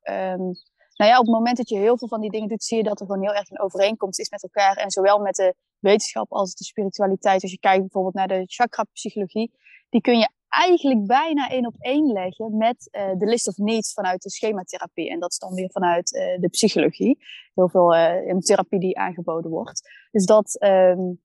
nou 0.96 1.10
ja, 1.10 1.18
op 1.18 1.24
het 1.24 1.34
moment 1.34 1.56
dat 1.56 1.68
je 1.68 1.76
heel 1.76 1.98
veel 1.98 2.08
van 2.08 2.20
die 2.20 2.30
dingen 2.30 2.48
doet, 2.48 2.64
zie 2.64 2.76
je 2.76 2.82
dat 2.82 3.00
er 3.00 3.06
gewoon 3.06 3.22
heel 3.22 3.34
erg 3.34 3.50
een 3.50 3.60
overeenkomst 3.60 4.20
is 4.20 4.30
met 4.30 4.42
elkaar. 4.42 4.76
En 4.76 4.90
zowel 4.90 5.18
met 5.18 5.34
de 5.34 5.54
wetenschap 5.78 6.32
als 6.32 6.54
de 6.54 6.64
spiritualiteit. 6.64 7.42
Als 7.42 7.50
je 7.50 7.58
kijkt 7.58 7.80
bijvoorbeeld 7.80 8.14
naar 8.14 8.28
de 8.28 8.42
chakra-psychologie, 8.46 9.52
die 9.88 10.00
kun 10.00 10.18
je 10.18 10.28
eigenlijk 10.48 11.06
bijna 11.06 11.48
één 11.48 11.66
op 11.66 11.74
één 11.78 12.12
leggen 12.12 12.56
met 12.56 12.88
uh, 12.92 13.10
de 13.18 13.26
list 13.26 13.48
of 13.48 13.56
needs 13.56 13.92
vanuit 13.92 14.22
de 14.22 14.30
schematherapie. 14.30 15.10
En 15.10 15.20
dat 15.20 15.30
is 15.30 15.38
dan 15.38 15.54
weer 15.54 15.70
vanuit 15.70 16.12
uh, 16.12 16.40
de 16.40 16.48
psychologie. 16.48 17.18
Heel 17.54 17.68
veel 17.68 17.94
uh, 17.94 18.38
therapie 18.38 18.80
die 18.80 18.98
aangeboden 18.98 19.50
wordt. 19.50 19.90
Dus 20.10 20.26
dat, 20.26 20.62
um, 20.62 21.20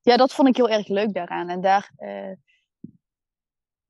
ja, 0.00 0.16
dat 0.16 0.32
vond 0.32 0.48
ik 0.48 0.56
heel 0.56 0.68
erg 0.68 0.88
leuk 0.88 1.14
daaraan. 1.14 1.48
En 1.48 1.60
daar 1.60 1.92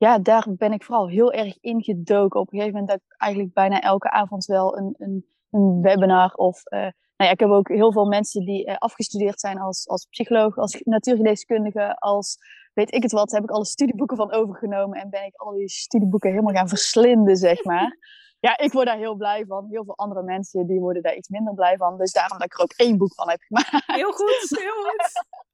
ja, 0.00 0.19
daar 0.19 0.47
ben 0.49 0.73
ik 0.73 0.85
vooral 0.85 1.09
heel 1.09 1.33
erg 1.33 1.59
ingedoken. 1.61 2.40
Op 2.40 2.52
een 2.52 2.59
gegeven 2.59 2.80
moment 2.80 2.88
dat 2.88 3.00
ik 3.09 3.14
eigenlijk 3.16 3.52
bijna 3.52 3.80
elke 3.80 4.11
avond 4.11 4.45
wel 4.45 4.78
een, 4.78 4.95
een, 4.99 5.26
een 5.50 5.80
webinar 5.80 6.33
of... 6.35 6.62
Uh, 6.73 6.80
nou 6.80 6.92
ja, 7.16 7.30
ik 7.30 7.40
heb 7.40 7.49
ook 7.49 7.69
heel 7.69 7.92
veel 7.92 8.04
mensen 8.07 8.45
die 8.45 8.66
uh, 8.66 8.76
afgestudeerd 8.76 9.40
zijn 9.40 9.59
als, 9.59 9.88
als 9.88 10.07
psycholoog, 10.11 10.57
als 10.57 10.80
natuurgeneeskundige, 10.85 11.97
als 11.99 12.38
weet 12.75 12.95
ik 12.95 13.02
het 13.02 13.12
wat, 13.12 13.30
heb 13.30 13.42
ik 13.42 13.50
alle 13.50 13.64
studieboeken 13.64 14.16
van 14.16 14.33
overgenomen 14.33 15.00
en 15.00 15.11
ben 15.11 15.25
ik 15.25 15.37
al 15.37 15.52
die 15.52 15.69
studieboeken 15.69 16.30
helemaal 16.30 16.54
gaan 16.54 16.69
verslinden, 16.69 17.37
zeg 17.37 17.64
maar. 17.64 17.97
Ja, 18.40 18.59
ik 18.59 18.73
word 18.73 18.87
daar 18.87 18.97
heel 18.97 19.14
blij 19.14 19.45
van. 19.47 19.66
Heel 19.71 19.85
veel 19.85 19.97
andere 19.97 20.23
mensen 20.23 20.66
die 20.66 20.80
worden 20.80 21.02
daar 21.02 21.16
iets 21.16 21.28
minder 21.28 21.54
blij 21.54 21.76
van. 21.76 21.99
Dus 21.99 22.12
daarom 22.12 22.38
dat 22.38 22.47
ik 22.47 22.54
er 22.54 22.62
ook 22.62 22.73
één 22.76 22.99
boek 22.99 23.14
van 23.14 23.28
heb 23.28 23.40
gemaakt. 23.40 23.85
Heel 23.87 24.12
goed, 24.12 24.47
heel 24.49 24.83
goed. 24.83 25.25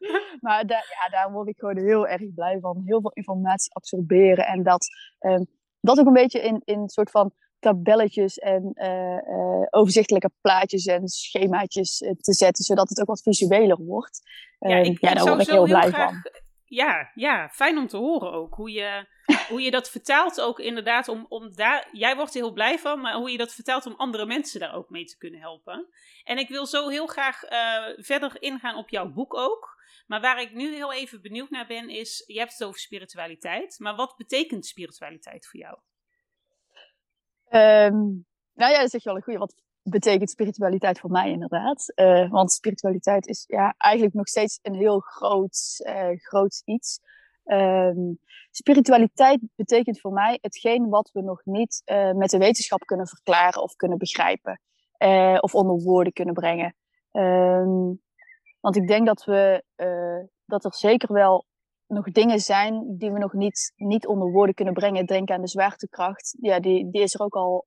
maar 0.40 0.66
daar, 0.66 0.86
ja, 1.02 1.10
daar 1.10 1.32
word 1.32 1.48
ik 1.48 1.58
gewoon 1.58 1.78
heel 1.78 2.06
erg 2.06 2.34
blij 2.34 2.58
van. 2.60 2.82
Heel 2.86 3.00
veel 3.00 3.12
informatie 3.12 3.74
absorberen. 3.74 4.46
En 4.46 4.62
dat, 4.62 4.86
um, 5.20 5.46
dat 5.80 5.98
ook 5.98 6.06
een 6.06 6.12
beetje 6.12 6.40
in, 6.40 6.62
in 6.64 6.88
soort 6.88 7.10
van 7.10 7.32
tabelletjes 7.60 8.38
en 8.38 8.72
uh, 8.74 9.66
overzichtelijke 9.70 10.30
plaatjes 10.40 10.84
en 10.84 11.08
schemaatjes 11.08 12.00
uh, 12.00 12.10
te 12.10 12.32
zetten, 12.32 12.64
zodat 12.64 12.88
het 12.88 13.00
ook 13.00 13.06
wat 13.06 13.22
visueler 13.22 13.76
wordt. 13.76 14.20
Ja, 14.58 14.68
ehm, 14.68 14.84
ik, 14.84 15.00
ja 15.00 15.14
daar 15.14 15.26
word 15.26 15.40
ik 15.40 15.48
heel 15.48 15.64
blij 15.64 15.90
graag, 15.90 16.10
van. 16.10 16.30
Ja, 16.64 17.10
ja, 17.14 17.48
fijn 17.48 17.78
om 17.78 17.86
te 17.86 17.96
horen 17.96 18.32
ook. 18.32 18.54
Hoe 18.54 18.70
je, 18.70 19.06
hoe 19.50 19.60
je 19.60 19.70
dat 19.70 19.90
vertaalt 19.90 20.40
ook 20.40 20.58
inderdaad 20.58 21.08
om, 21.08 21.26
om 21.28 21.54
daar... 21.54 21.88
Jij 21.92 22.16
wordt 22.16 22.34
er 22.34 22.40
heel 22.40 22.52
blij 22.52 22.78
van, 22.78 23.00
maar 23.00 23.14
hoe 23.14 23.30
je 23.30 23.38
dat 23.38 23.54
vertaalt 23.54 23.86
om 23.86 23.94
andere 23.96 24.26
mensen 24.26 24.60
daar 24.60 24.74
ook 24.74 24.90
mee 24.90 25.04
te 25.04 25.18
kunnen 25.18 25.40
helpen. 25.40 25.86
En 26.24 26.38
ik 26.38 26.48
wil 26.48 26.66
zo 26.66 26.88
heel 26.88 27.06
graag 27.06 27.40
verder 27.96 28.42
ingaan 28.42 28.76
op 28.76 28.88
jouw 28.88 29.12
boek 29.12 29.34
ook. 29.34 29.79
Maar 30.10 30.20
waar 30.20 30.40
ik 30.40 30.54
nu 30.54 30.74
heel 30.74 30.92
even 30.92 31.22
benieuwd 31.22 31.50
naar 31.50 31.66
ben, 31.66 31.88
is: 31.88 32.24
je 32.26 32.38
hebt 32.38 32.52
het 32.52 32.64
over 32.64 32.80
spiritualiteit, 32.80 33.78
maar 33.78 33.96
wat 33.96 34.14
betekent 34.16 34.66
spiritualiteit 34.66 35.46
voor 35.46 35.60
jou? 35.60 35.78
Um, 37.50 38.26
nou 38.54 38.72
ja, 38.72 38.80
dat 38.80 38.90
zeg 38.90 39.02
je 39.02 39.08
wel 39.08 39.16
een 39.16 39.22
goede. 39.22 39.38
Wat 39.38 39.54
betekent 39.82 40.30
spiritualiteit 40.30 41.00
voor 41.00 41.10
mij 41.10 41.30
inderdaad? 41.30 41.92
Uh, 41.94 42.30
want 42.30 42.52
spiritualiteit 42.52 43.26
is 43.26 43.44
ja, 43.46 43.74
eigenlijk 43.76 44.14
nog 44.14 44.28
steeds 44.28 44.58
een 44.62 44.74
heel 44.74 45.00
groot, 45.00 45.80
uh, 45.86 46.08
groot 46.14 46.62
iets. 46.64 47.00
Um, 47.44 48.18
spiritualiteit 48.50 49.40
betekent 49.54 50.00
voor 50.00 50.12
mij 50.12 50.38
hetgeen 50.40 50.88
wat 50.88 51.10
we 51.12 51.22
nog 51.22 51.44
niet 51.44 51.82
uh, 51.84 52.12
met 52.12 52.30
de 52.30 52.38
wetenschap 52.38 52.84
kunnen 52.84 53.06
verklaren 53.06 53.62
of 53.62 53.76
kunnen 53.76 53.98
begrijpen. 53.98 54.60
of 55.40 55.54
onder 55.54 55.76
woorden 55.76 56.12
kunnen 56.12 56.34
brengen. 56.34 56.74
Um, 57.12 58.00
want 58.60 58.76
ik 58.76 58.86
denk 58.86 59.06
dat, 59.06 59.24
we, 59.24 59.64
dat 60.50 60.64
er 60.64 60.74
zeker 60.74 61.12
wel 61.12 61.44
nog 61.86 62.10
dingen 62.10 62.40
zijn 62.40 62.96
die 62.98 63.12
we 63.12 63.18
nog 63.18 63.32
niet, 63.32 63.72
niet 63.76 64.06
onder 64.06 64.30
woorden 64.30 64.54
kunnen 64.54 64.74
brengen. 64.74 65.06
Denk 65.06 65.30
aan 65.30 65.40
de 65.40 65.48
zwaartekracht. 65.48 66.36
Ja, 66.40 66.60
die, 66.60 66.90
die 66.90 67.02
is 67.02 67.14
er 67.14 67.20
ook 67.20 67.34
al 67.34 67.66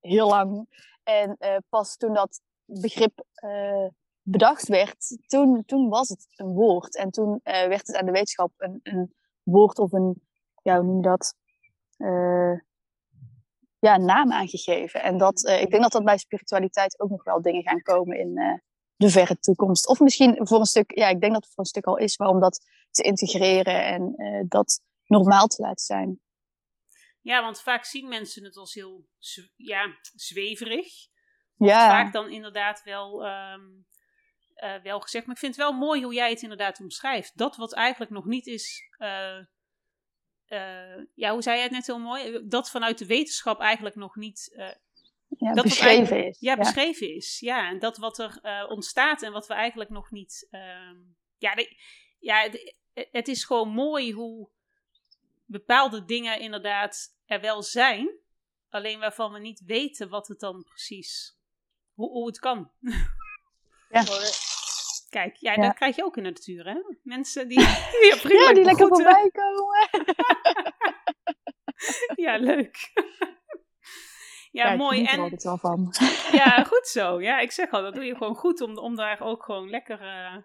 heel 0.00 0.28
lang. 0.28 0.66
En 1.02 1.36
uh, 1.38 1.56
pas 1.68 1.96
toen 1.96 2.14
dat 2.14 2.40
begrip 2.64 3.24
uh, 3.44 3.86
bedacht 4.22 4.68
werd, 4.68 5.18
toen, 5.26 5.64
toen 5.64 5.88
was 5.88 6.08
het 6.08 6.26
een 6.36 6.52
woord. 6.52 6.96
En 6.96 7.10
toen 7.10 7.40
werd 7.42 7.86
het 7.86 7.96
aan 7.96 8.06
de 8.06 8.12
wetenschap 8.12 8.52
een, 8.56 8.80
een 8.82 9.14
woord 9.42 9.78
of 9.78 9.92
een, 9.92 10.22
ja, 10.62 10.76
hoe 10.76 10.84
noem 10.84 10.96
je 10.96 11.02
dat? 11.02 11.34
ja, 13.78 13.96
naam 13.96 14.32
aangegeven. 14.32 15.02
En 15.02 15.18
dat, 15.18 15.48
ik 15.48 15.70
denk 15.70 15.82
dat 15.82 15.92
dat 15.92 16.04
bij 16.04 16.18
spiritualiteit 16.18 17.00
ook 17.00 17.10
nog 17.10 17.24
wel 17.24 17.42
dingen 17.42 17.62
gaan 17.62 17.82
komen 17.82 18.18
in, 18.18 18.60
de 19.02 19.10
verre 19.10 19.38
toekomst. 19.38 19.88
Of 19.88 20.00
misschien 20.00 20.46
voor 20.46 20.58
een 20.58 20.66
stuk, 20.66 20.96
ja, 20.96 21.08
ik 21.08 21.20
denk 21.20 21.32
dat 21.32 21.42
het 21.42 21.52
voor 21.54 21.64
een 21.64 21.70
stuk 21.70 21.86
al 21.86 21.96
is, 21.96 22.18
maar 22.18 22.28
om 22.28 22.40
dat 22.40 22.66
te 22.90 23.02
integreren 23.02 23.84
en 23.84 24.14
uh, 24.16 24.44
dat 24.48 24.80
normaal 25.06 25.46
te 25.46 25.62
laten 25.62 25.84
zijn. 25.84 26.20
Ja, 27.20 27.42
want 27.42 27.60
vaak 27.60 27.84
zien 27.84 28.08
mensen 28.08 28.44
het 28.44 28.56
als 28.56 28.74
heel 28.74 29.06
ja, 29.56 29.98
zweverig. 30.14 31.10
Ja. 31.56 31.88
Vaak 31.88 32.12
dan 32.12 32.30
inderdaad 32.30 32.82
wel, 32.82 33.26
um, 33.26 33.86
uh, 34.56 34.82
wel 34.82 35.00
gezegd. 35.00 35.26
Maar 35.26 35.34
ik 35.34 35.40
vind 35.40 35.56
het 35.56 35.64
wel 35.64 35.72
mooi 35.72 36.02
hoe 36.02 36.14
jij 36.14 36.30
het 36.30 36.42
inderdaad 36.42 36.80
omschrijft. 36.80 37.38
Dat 37.38 37.56
wat 37.56 37.72
eigenlijk 37.72 38.10
nog 38.10 38.24
niet 38.24 38.46
is. 38.46 38.80
Uh, 38.98 39.44
ja, 41.14 41.32
hoe 41.32 41.42
zei 41.42 41.56
jij 41.56 41.62
het 41.62 41.72
net 41.72 41.86
heel 41.86 41.98
mooi? 41.98 42.46
Dat 42.48 42.70
vanuit 42.70 42.98
de 42.98 43.06
wetenschap 43.06 43.60
eigenlijk 43.60 43.96
nog 43.96 44.16
niet 44.16 44.52
ja, 45.42 45.52
dat 45.52 45.64
beschreven 45.64 46.26
is. 46.26 46.36
Ja, 46.40 46.56
beschreven 46.56 47.14
is. 47.14 47.40
Ja, 47.40 47.68
en 47.68 47.78
dat 47.78 47.96
wat 47.96 48.18
er 48.18 48.38
uh, 48.42 48.70
ontstaat 48.70 49.22
en 49.22 49.32
wat 49.32 49.46
we 49.46 49.54
eigenlijk 49.54 49.90
nog 49.90 50.10
niet. 50.10 50.46
Uh, 50.50 50.60
ja, 51.38 51.54
de, 51.54 51.76
ja 52.18 52.48
de, 52.48 52.76
het 53.10 53.28
is 53.28 53.44
gewoon 53.44 53.68
mooi 53.68 54.12
hoe 54.12 54.50
bepaalde 55.44 56.04
dingen 56.04 56.40
inderdaad 56.40 57.16
er 57.26 57.40
wel 57.40 57.62
zijn, 57.62 58.10
alleen 58.68 58.98
waarvan 58.98 59.32
we 59.32 59.38
niet 59.38 59.62
weten 59.66 60.08
wat 60.08 60.28
het 60.28 60.40
dan 60.40 60.64
precies. 60.64 61.38
Hoe, 61.94 62.10
hoe 62.10 62.26
het 62.26 62.38
kan. 62.38 62.70
Ja. 63.88 64.04
Kijk, 65.08 65.36
ja, 65.36 65.52
ja, 65.52 65.62
dat 65.62 65.74
krijg 65.74 65.96
je 65.96 66.04
ook 66.04 66.16
in 66.16 66.22
de 66.22 66.28
natuur, 66.28 66.66
hè? 66.66 66.82
Mensen 67.02 67.48
die, 67.48 67.58
die, 67.58 68.32
ja, 68.38 68.52
die 68.52 68.64
lekker 68.64 68.88
voorbij 68.88 69.30
komen. 69.30 69.88
ja, 72.24 72.36
leuk. 72.36 72.92
Ja, 74.52 74.76
mooi. 74.76 75.04
En, 75.04 75.20
er 75.20 75.38
wel 75.42 75.58
van. 75.58 75.94
Ja, 76.40 76.64
goed 76.72 76.86
zo. 76.86 77.20
Ja, 77.20 77.38
ik 77.38 77.50
zeg 77.52 77.70
al, 77.70 77.82
dat 77.82 77.94
doe 77.94 78.04
je 78.04 78.16
gewoon 78.16 78.34
goed 78.34 78.60
om, 78.60 78.78
om 78.78 78.96
daar 78.96 79.20
ook 79.20 79.44
gewoon 79.44 79.70
lekker, 79.70 80.02
uh, 80.02 80.36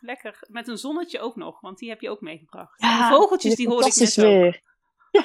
lekker, 0.00 0.38
met 0.48 0.68
een 0.68 0.76
zonnetje 0.76 1.20
ook 1.20 1.36
nog, 1.36 1.60
want 1.60 1.78
die 1.78 1.88
heb 1.88 2.00
je 2.00 2.10
ook 2.10 2.20
meegebracht. 2.20 2.82
Ja, 2.82 3.08
de 3.08 3.14
vogeltjes, 3.16 3.54
die 3.54 3.68
hoor 3.68 3.86
ik 3.86 3.94
net 3.94 4.14
weer. 4.14 4.62
ook. 5.10 5.24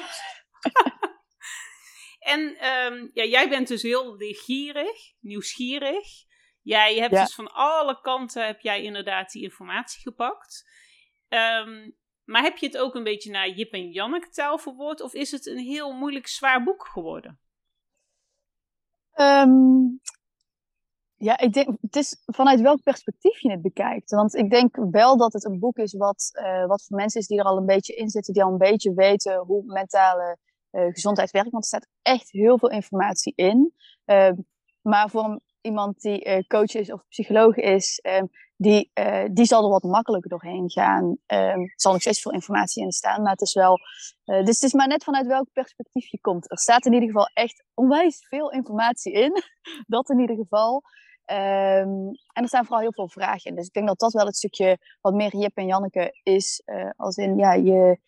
en 2.34 2.40
um, 2.40 3.10
ja, 3.14 3.24
jij 3.24 3.48
bent 3.48 3.68
dus 3.68 3.82
heel 3.82 4.16
leergierig, 4.16 5.12
nieuwsgierig. 5.20 6.06
Jij 6.62 6.94
hebt 6.94 7.14
dus 7.14 7.34
van 7.34 7.52
alle 7.52 8.00
kanten 8.00 8.46
heb 8.46 8.60
jij 8.60 8.82
inderdaad 8.82 9.30
die 9.30 9.42
informatie 9.42 10.02
gepakt. 10.02 10.70
Um, 11.28 11.96
maar 12.24 12.42
heb 12.42 12.56
je 12.56 12.66
het 12.66 12.78
ook 12.78 12.94
een 12.94 13.04
beetje 13.04 13.30
naar 13.30 13.48
Jip 13.48 13.72
en 13.72 13.90
Janneke 13.90 14.28
taal 14.28 14.58
verwoord? 14.58 15.00
Of 15.00 15.14
is 15.14 15.30
het 15.30 15.46
een 15.46 15.58
heel 15.58 15.92
moeilijk 15.92 16.26
zwaar 16.26 16.62
boek 16.62 16.86
geworden? 16.86 17.40
Um, 19.16 20.00
ja, 21.16 21.38
ik 21.38 21.52
denk, 21.52 21.68
het 21.80 21.96
is 21.96 22.22
vanuit 22.26 22.60
welk 22.60 22.82
perspectief 22.82 23.40
je 23.40 23.50
het 23.50 23.62
bekijkt. 23.62 24.10
Want 24.10 24.34
ik 24.34 24.50
denk 24.50 24.76
wel 24.90 25.16
dat 25.16 25.32
het 25.32 25.44
een 25.44 25.58
boek 25.58 25.76
is 25.76 25.92
wat, 25.92 26.30
uh, 26.32 26.66
wat 26.66 26.84
voor 26.84 26.96
mensen 26.96 27.20
is 27.20 27.26
die 27.26 27.38
er 27.38 27.44
al 27.44 27.56
een 27.56 27.66
beetje 27.66 27.94
in 27.94 28.08
zitten, 28.08 28.32
die 28.32 28.42
al 28.42 28.52
een 28.52 28.58
beetje 28.58 28.94
weten 28.94 29.38
hoe 29.38 29.64
mentale 29.64 30.38
uh, 30.70 30.86
gezondheid 30.92 31.30
werkt. 31.30 31.50
Want 31.50 31.62
er 31.62 31.68
staat 31.68 31.88
echt 32.02 32.30
heel 32.30 32.58
veel 32.58 32.70
informatie 32.70 33.32
in. 33.36 33.72
Uh, 34.06 34.30
maar 34.80 35.10
voor 35.10 35.40
iemand 35.62 36.00
die 36.00 36.26
uh, 36.26 36.38
coach 36.46 36.74
is 36.74 36.92
of 36.92 37.08
psycholoog 37.08 37.56
is, 37.56 38.00
um, 38.02 38.30
die, 38.56 38.90
uh, 38.94 39.24
die 39.30 39.44
zal 39.44 39.64
er 39.64 39.70
wat 39.70 39.82
makkelijker 39.82 40.30
doorheen 40.30 40.70
gaan. 40.70 41.04
Um, 41.04 41.18
er 41.26 41.72
zal 41.74 41.92
nog 41.92 42.00
steeds 42.00 42.20
veel 42.20 42.32
informatie 42.32 42.82
in 42.82 42.92
staan, 42.92 43.22
maar 43.22 43.32
het 43.32 43.40
is 43.40 43.54
wel. 43.54 43.78
Uh, 44.24 44.44
dus 44.44 44.54
het 44.54 44.62
is 44.62 44.72
maar 44.72 44.88
net 44.88 45.04
vanuit 45.04 45.26
welk 45.26 45.52
perspectief 45.52 46.10
je 46.10 46.20
komt. 46.20 46.50
Er 46.50 46.58
staat 46.58 46.86
in 46.86 46.92
ieder 46.92 47.08
geval 47.08 47.30
echt 47.34 47.64
onwijs 47.74 48.26
veel 48.28 48.50
informatie 48.50 49.12
in. 49.12 49.42
dat 49.86 50.10
in 50.10 50.18
ieder 50.18 50.36
geval. 50.36 50.82
Um, 51.26 52.08
en 52.32 52.42
er 52.42 52.48
staan 52.48 52.64
vooral 52.64 52.80
heel 52.80 52.92
veel 52.92 53.08
vragen 53.08 53.50
in. 53.50 53.56
Dus 53.56 53.66
ik 53.66 53.72
denk 53.72 53.86
dat 53.86 53.98
dat 53.98 54.12
wel 54.12 54.26
het 54.26 54.36
stukje 54.36 54.78
wat 55.00 55.14
meer 55.14 55.36
Jip 55.36 55.56
en 55.56 55.66
Janneke 55.66 56.18
is. 56.22 56.62
Als 56.96 57.16
in, 57.16 57.36
ja, 57.36 57.52
je, 57.52 57.98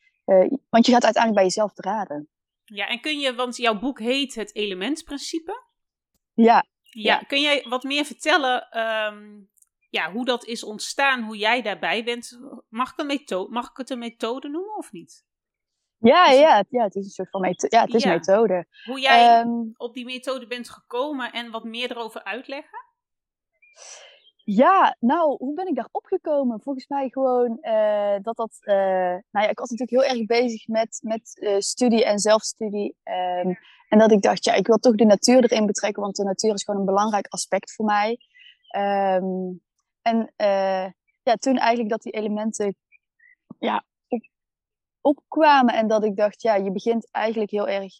want 0.68 0.86
je 0.86 0.92
gaat 0.92 1.04
uiteindelijk 1.04 1.34
bij 1.34 1.44
jezelf 1.44 1.72
te 1.72 1.82
raden. 1.82 2.28
Ja, 2.64 2.88
en 2.88 3.00
kun 3.00 3.18
je, 3.18 3.34
want 3.34 3.56
jouw 3.56 3.78
boek 3.78 3.98
heet 3.98 4.34
Het 4.34 4.54
Elementsprincipe. 4.54 5.62
Ja. 6.34 6.64
Ja, 7.02 7.18
kun 7.18 7.40
jij 7.40 7.64
wat 7.68 7.82
meer 7.82 8.04
vertellen? 8.04 8.78
Um, 8.78 9.50
ja, 9.90 10.12
hoe 10.12 10.24
dat 10.24 10.44
is 10.44 10.64
ontstaan, 10.64 11.22
hoe 11.22 11.36
jij 11.36 11.62
daarbij 11.62 12.04
bent. 12.04 12.38
Mag 12.68 12.92
ik, 12.92 12.98
een 12.98 13.06
methode, 13.06 13.52
mag 13.52 13.70
ik 13.70 13.76
het 13.76 13.90
een 13.90 13.98
methode 13.98 14.48
noemen 14.48 14.76
of 14.76 14.92
niet? 14.92 15.24
Ja, 15.98 16.30
ja, 16.30 16.64
ja, 16.68 16.82
het 16.82 16.94
is 16.94 17.04
een 17.04 17.10
soort 17.10 17.30
van 17.30 17.40
methode. 17.40 17.76
Ja, 17.76 17.82
het 17.82 17.94
is 17.94 18.04
methode. 18.04 18.66
Hoe 18.84 19.00
jij 19.00 19.38
ehm, 19.38 19.50
op 19.76 19.94
die 19.94 20.04
methode 20.04 20.46
bent 20.46 20.70
gekomen 20.70 21.32
en 21.32 21.50
wat 21.50 21.64
meer 21.64 21.90
erover 21.90 22.24
uitleggen? 22.24 22.78
Ja, 24.44 24.96
nou, 25.00 25.36
hoe 25.36 25.54
ben 25.54 25.66
ik 25.66 25.74
daar 25.74 25.88
opgekomen? 25.90 26.60
Volgens 26.60 26.86
mij 26.86 27.08
gewoon 27.08 27.58
uh, 27.60 28.16
dat 28.22 28.36
dat... 28.36 28.58
Uh, 28.60 28.74
nou 29.30 29.44
ja, 29.44 29.48
ik 29.48 29.58
was 29.58 29.70
natuurlijk 29.70 30.02
heel 30.02 30.16
erg 30.16 30.26
bezig 30.26 30.66
met, 30.66 30.98
met 31.02 31.38
uh, 31.40 31.58
studie 31.58 32.04
en 32.04 32.18
zelfstudie. 32.18 32.96
Um, 33.42 33.58
en 33.94 34.00
dat 34.00 34.12
ik 34.12 34.22
dacht, 34.22 34.44
ja, 34.44 34.54
ik 34.54 34.66
wil 34.66 34.78
toch 34.78 34.94
de 34.94 35.04
natuur 35.04 35.44
erin 35.44 35.66
betrekken, 35.66 36.02
want 36.02 36.16
de 36.16 36.24
natuur 36.24 36.54
is 36.54 36.64
gewoon 36.64 36.80
een 36.80 36.86
belangrijk 36.86 37.26
aspect 37.28 37.72
voor 37.72 37.84
mij. 37.84 38.18
Um, 38.76 39.62
en 40.02 40.32
ja, 41.22 41.36
toen 41.38 41.56
eigenlijk 41.56 41.90
dat 41.90 42.02
die 42.02 42.12
elementen 42.12 42.76
ja, 43.58 43.84
op, 44.08 44.26
opkwamen 45.00 45.74
en 45.74 45.86
dat 45.86 46.04
ik 46.04 46.16
dacht, 46.16 46.42
ja, 46.42 46.54
je 46.54 46.72
begint 46.72 47.10
eigenlijk 47.10 47.50
heel 47.50 47.68
erg 47.68 47.98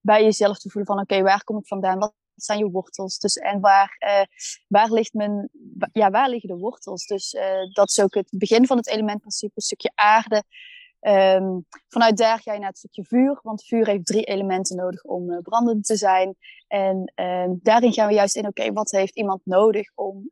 bij 0.00 0.22
jezelf 0.22 0.58
te 0.58 0.70
voelen 0.70 0.94
van, 0.94 1.02
oké, 1.02 1.22
waar 1.22 1.44
kom 1.44 1.58
ik 1.58 1.66
vandaan? 1.66 1.98
Wat 1.98 2.14
zijn 2.34 2.58
je 2.58 2.70
wortels? 2.70 3.18
Dus, 3.18 3.36
en 3.36 3.60
waar, 3.60 3.96
uh, 3.98 4.24
waar, 4.68 4.90
ligt 4.90 5.14
mijn, 5.14 5.48
ja, 5.92 6.10
waar 6.10 6.28
liggen 6.28 6.48
de 6.48 6.56
wortels? 6.56 7.06
Dus 7.06 7.36
dat 7.72 7.88
is 7.88 8.00
ook 8.00 8.14
het 8.14 8.28
begin 8.30 8.66
van 8.66 8.76
het 8.76 8.88
elementprincipe, 8.88 9.52
een 9.54 9.62
stukje 9.62 9.92
aarde. 9.94 10.42
Um, 11.00 11.66
vanuit 11.88 12.16
daar 12.16 12.40
ga 12.40 12.52
je 12.52 12.58
naar 12.58 12.68
het 12.68 12.78
stukje 12.78 13.04
vuur, 13.04 13.38
want 13.42 13.64
vuur 13.64 13.86
heeft 13.86 14.06
drie 14.06 14.24
elementen 14.24 14.76
nodig 14.76 15.04
om 15.04 15.30
uh, 15.30 15.38
brandend 15.38 15.84
te 15.84 15.96
zijn. 15.96 16.36
En 16.68 17.12
um, 17.14 17.58
daarin 17.62 17.92
gaan 17.92 18.08
we 18.08 18.14
juist 18.14 18.36
in, 18.36 18.46
oké, 18.46 18.72
wat 18.72 18.90
heeft 18.90 19.16
iemand 19.16 19.40
nodig 19.44 19.92
om, 19.94 20.28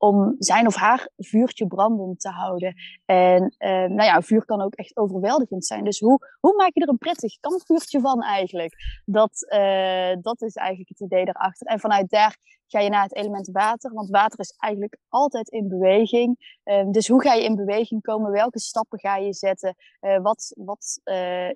om 0.00 0.34
zijn 0.38 0.66
of 0.66 0.74
haar 0.74 1.08
vuurtje 1.16 1.66
brandend 1.66 2.20
te 2.20 2.28
houden. 2.28 2.74
En 3.04 3.42
uh, 3.58 3.68
nou 3.68 4.02
ja, 4.02 4.22
vuur 4.22 4.44
kan 4.44 4.60
ook 4.60 4.74
echt 4.74 4.96
overweldigend 4.96 5.66
zijn. 5.66 5.84
Dus 5.84 6.00
hoe, 6.00 6.18
hoe 6.40 6.54
maak 6.56 6.70
je 6.74 6.80
er 6.80 6.88
een 6.88 6.98
prettig 6.98 7.40
kampvuurtje 7.40 8.00
van 8.00 8.22
eigenlijk? 8.22 9.02
Dat, 9.04 9.46
uh, 9.48 10.22
dat 10.22 10.42
is 10.42 10.54
eigenlijk 10.54 10.88
het 10.88 11.00
idee 11.00 11.24
daarachter. 11.24 11.66
En 11.66 11.80
vanuit 11.80 12.10
daar 12.10 12.36
ga 12.66 12.80
je 12.80 12.88
naar 12.88 13.02
het 13.02 13.16
element 13.16 13.48
water. 13.52 13.92
Want 13.92 14.10
water 14.10 14.38
is 14.38 14.54
eigenlijk 14.58 14.96
altijd 15.08 15.48
in 15.48 15.68
beweging. 15.68 16.58
Uh, 16.64 16.90
dus 16.90 17.08
hoe 17.08 17.22
ga 17.22 17.34
je 17.34 17.44
in 17.44 17.54
beweging 17.54 18.02
komen? 18.02 18.30
Welke 18.30 18.58
stappen 18.58 18.98
ga 18.98 19.16
je 19.16 19.32
zetten? 19.32 19.74
wat, 20.22 20.52
wat, 20.56 21.00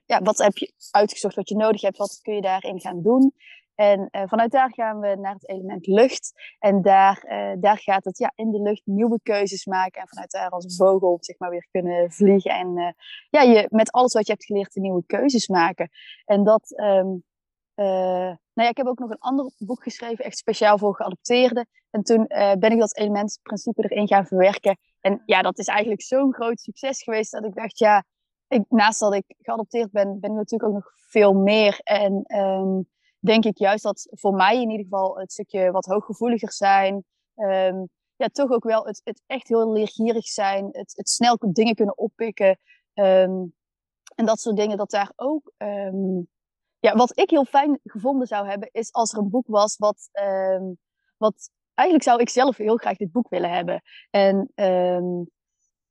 ja, 0.05 0.21
wat 0.23 0.39
heb 0.39 0.57
je 0.57 0.73
uitgezocht 0.91 1.35
wat 1.35 1.49
je 1.49 1.57
nodig 1.57 1.81
hebt? 1.81 1.97
Wat 1.97 2.19
kun 2.23 2.35
je 2.35 2.41
daarin 2.41 2.81
gaan 2.81 3.03
doen? 3.03 3.33
En 3.75 4.09
uh, 4.11 4.23
vanuit 4.26 4.50
daar 4.50 4.73
gaan 4.73 5.00
we 5.00 5.16
naar 5.16 5.33
het 5.33 5.49
element 5.49 5.87
lucht. 5.87 6.33
En 6.59 6.83
daar, 6.83 7.25
uh, 7.28 7.52
daar 7.61 7.78
gaat 7.78 8.04
het 8.04 8.19
ja, 8.19 8.33
in 8.35 8.50
de 8.50 8.61
lucht 8.61 8.83
nieuwe 8.85 9.21
keuzes 9.23 9.64
maken. 9.66 10.00
En 10.00 10.09
vanuit 10.09 10.31
daar 10.31 10.50
als 10.50 10.76
vogel 10.76 11.16
zeg 11.21 11.38
maar, 11.38 11.50
weer 11.50 11.69
kunnen 11.71 12.12
vliegen. 12.12 12.50
En 12.50 12.78
uh, 12.78 12.90
ja, 13.31 13.40
je 13.40 13.66
met 13.71 13.93
alles 13.93 14.12
wat 14.12 14.26
je 14.26 14.33
hebt 14.33 14.45
geleerd 14.45 14.75
nieuwe 14.75 15.04
keuzes 15.07 15.49
maken. 15.49 15.90
En 16.25 16.45
dat. 16.45 16.81
Um, 16.81 17.25
nou 17.76 18.38
ja, 18.54 18.69
ik 18.69 18.76
heb 18.76 18.87
ook 18.87 18.99
nog 18.99 19.11
een 19.11 19.19
ander 19.19 19.52
boek 19.59 19.83
geschreven, 19.83 20.25
echt 20.25 20.37
speciaal 20.37 20.78
voor 20.78 20.95
geadopteerden. 20.95 21.69
En 21.90 22.02
toen 22.02 22.26
ben 22.59 22.71
ik 22.71 22.78
dat 22.78 22.97
elementprincipe 22.97 23.83
erin 23.83 24.09
gaan 24.09 24.26
verwerken. 24.26 24.78
En 25.00 25.23
ja, 25.26 25.43
dat 25.43 25.59
is 25.59 25.66
eigenlijk 25.66 26.02
zo'n 26.02 26.35
groot 26.35 26.61
succes 26.61 27.02
geweest 27.02 27.33
dat 27.33 27.45
ik 27.45 27.54
dacht, 27.54 27.78
ja, 27.78 28.04
ik, 28.49 28.64
naast 28.69 29.00
dat 29.00 29.14
ik 29.14 29.25
geadopteerd 29.38 29.90
ben, 29.90 30.21
ben 30.21 30.31
ik 30.31 30.37
natuurlijk 30.37 30.71
ook 30.71 30.75
nog 30.75 30.93
veel 30.97 31.35
meer. 31.35 31.81
En 31.83 32.25
um, 32.37 32.88
denk 33.25 33.45
ik 33.45 33.59
juist 33.59 33.83
dat 33.83 34.09
voor 34.11 34.35
mij 34.35 34.54
in 34.54 34.71
ieder 34.71 34.85
geval 34.85 35.19
het 35.19 35.33
stukje 35.33 35.71
wat 35.71 35.87
hooggevoeliger 35.87 36.52
zijn. 36.52 37.04
Um, 37.37 37.88
ja, 38.16 38.28
toch 38.33 38.50
ook 38.50 38.64
wel 38.64 38.87
het, 38.87 39.00
het 39.04 39.23
echt 39.26 39.49
heel 39.49 39.73
leergierig 39.73 40.26
zijn. 40.26 40.69
Het, 40.73 40.93
het 40.97 41.09
snel 41.09 41.37
dingen 41.40 41.75
kunnen 41.75 41.99
oppikken. 41.99 42.59
Um, 42.95 43.54
en 44.14 44.26
dat 44.26 44.40
soort 44.40 44.57
dingen, 44.57 44.76
dat 44.76 44.90
daar 44.90 45.12
ook. 45.16 45.52
Um, 45.57 46.28
ja, 46.79 46.94
wat 46.94 47.18
ik 47.18 47.31
heel 47.31 47.44
fijn 47.44 47.81
gevonden 47.85 48.27
zou 48.27 48.49
hebben, 48.49 48.68
is 48.72 48.92
als 48.92 49.12
er 49.12 49.18
een 49.18 49.31
boek 49.31 49.46
was 49.46 49.77
wat. 49.77 50.11
wat 51.16 51.51
eigenlijk 51.75 52.09
zou 52.09 52.20
ik 52.20 52.29
zelf 52.29 52.57
heel 52.57 52.77
graag 52.77 52.96
dit 52.96 53.12
boek 53.12 53.29
willen 53.29 53.51
hebben. 53.51 53.83
En 54.11 54.53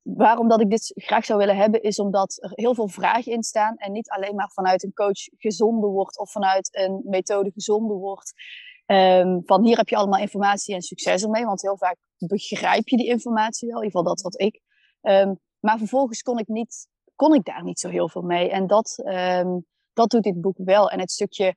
waarom 0.04 0.48
dat 0.48 0.60
ik 0.60 0.70
dit 0.70 0.92
graag 0.94 1.24
zou 1.24 1.38
willen 1.38 1.56
hebben, 1.56 1.82
is 1.82 1.98
omdat 1.98 2.36
er 2.42 2.50
heel 2.52 2.74
veel 2.74 2.88
vragen 2.88 3.32
in 3.32 3.42
staan. 3.42 3.76
En 3.76 3.92
niet 3.92 4.10
alleen 4.10 4.34
maar 4.34 4.50
vanuit 4.50 4.82
een 4.82 4.92
coach 4.92 5.28
gezonden 5.36 5.90
wordt 5.90 6.18
of 6.18 6.30
vanuit 6.30 6.76
een 6.76 7.02
methode 7.04 7.50
gezonden 7.50 7.96
wordt. 7.96 8.32
Um, 8.86 9.42
van 9.44 9.64
hier 9.64 9.76
heb 9.76 9.88
je 9.88 9.96
allemaal 9.96 10.20
informatie 10.20 10.74
en 10.74 10.82
succes 10.82 11.22
ermee. 11.22 11.44
Want 11.44 11.62
heel 11.62 11.76
vaak 11.76 11.96
begrijp 12.18 12.88
je 12.88 12.96
die 12.96 13.06
informatie 13.06 13.68
wel. 13.68 13.80
In 13.80 13.84
ieder 13.84 13.98
geval 13.98 14.14
dat 14.14 14.22
wat 14.22 14.40
ik. 14.40 14.60
Um, 15.02 15.40
maar 15.60 15.78
vervolgens 15.78 16.22
kon 16.22 16.38
ik, 16.38 16.48
niet, 16.48 16.88
kon 17.14 17.34
ik 17.34 17.44
daar 17.44 17.62
niet 17.62 17.80
zo 17.80 17.88
heel 17.88 18.08
veel 18.08 18.22
mee. 18.22 18.50
En 18.50 18.66
dat, 18.66 19.02
um, 19.04 19.66
dat 19.92 20.10
doet 20.10 20.22
dit 20.22 20.40
boek 20.40 20.56
wel. 20.56 20.90
En 20.90 21.00
het 21.00 21.10
stukje 21.10 21.56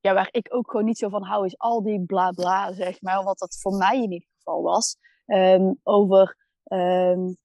ja, 0.00 0.14
waar 0.14 0.28
ik 0.30 0.54
ook 0.54 0.70
gewoon 0.70 0.86
niet 0.86 0.98
zo 0.98 1.08
van 1.08 1.22
hou, 1.22 1.44
is 1.44 1.58
al 1.58 1.82
die 1.82 2.04
bla 2.04 2.30
bla, 2.30 2.72
zeg 2.72 3.00
maar. 3.00 3.22
Wat 3.22 3.38
dat 3.38 3.58
voor 3.60 3.76
mij 3.76 3.96
in 3.96 4.12
ieder 4.12 4.28
geval 4.36 4.62
was. 4.62 4.96
over 5.82 6.36
um, 6.68 7.36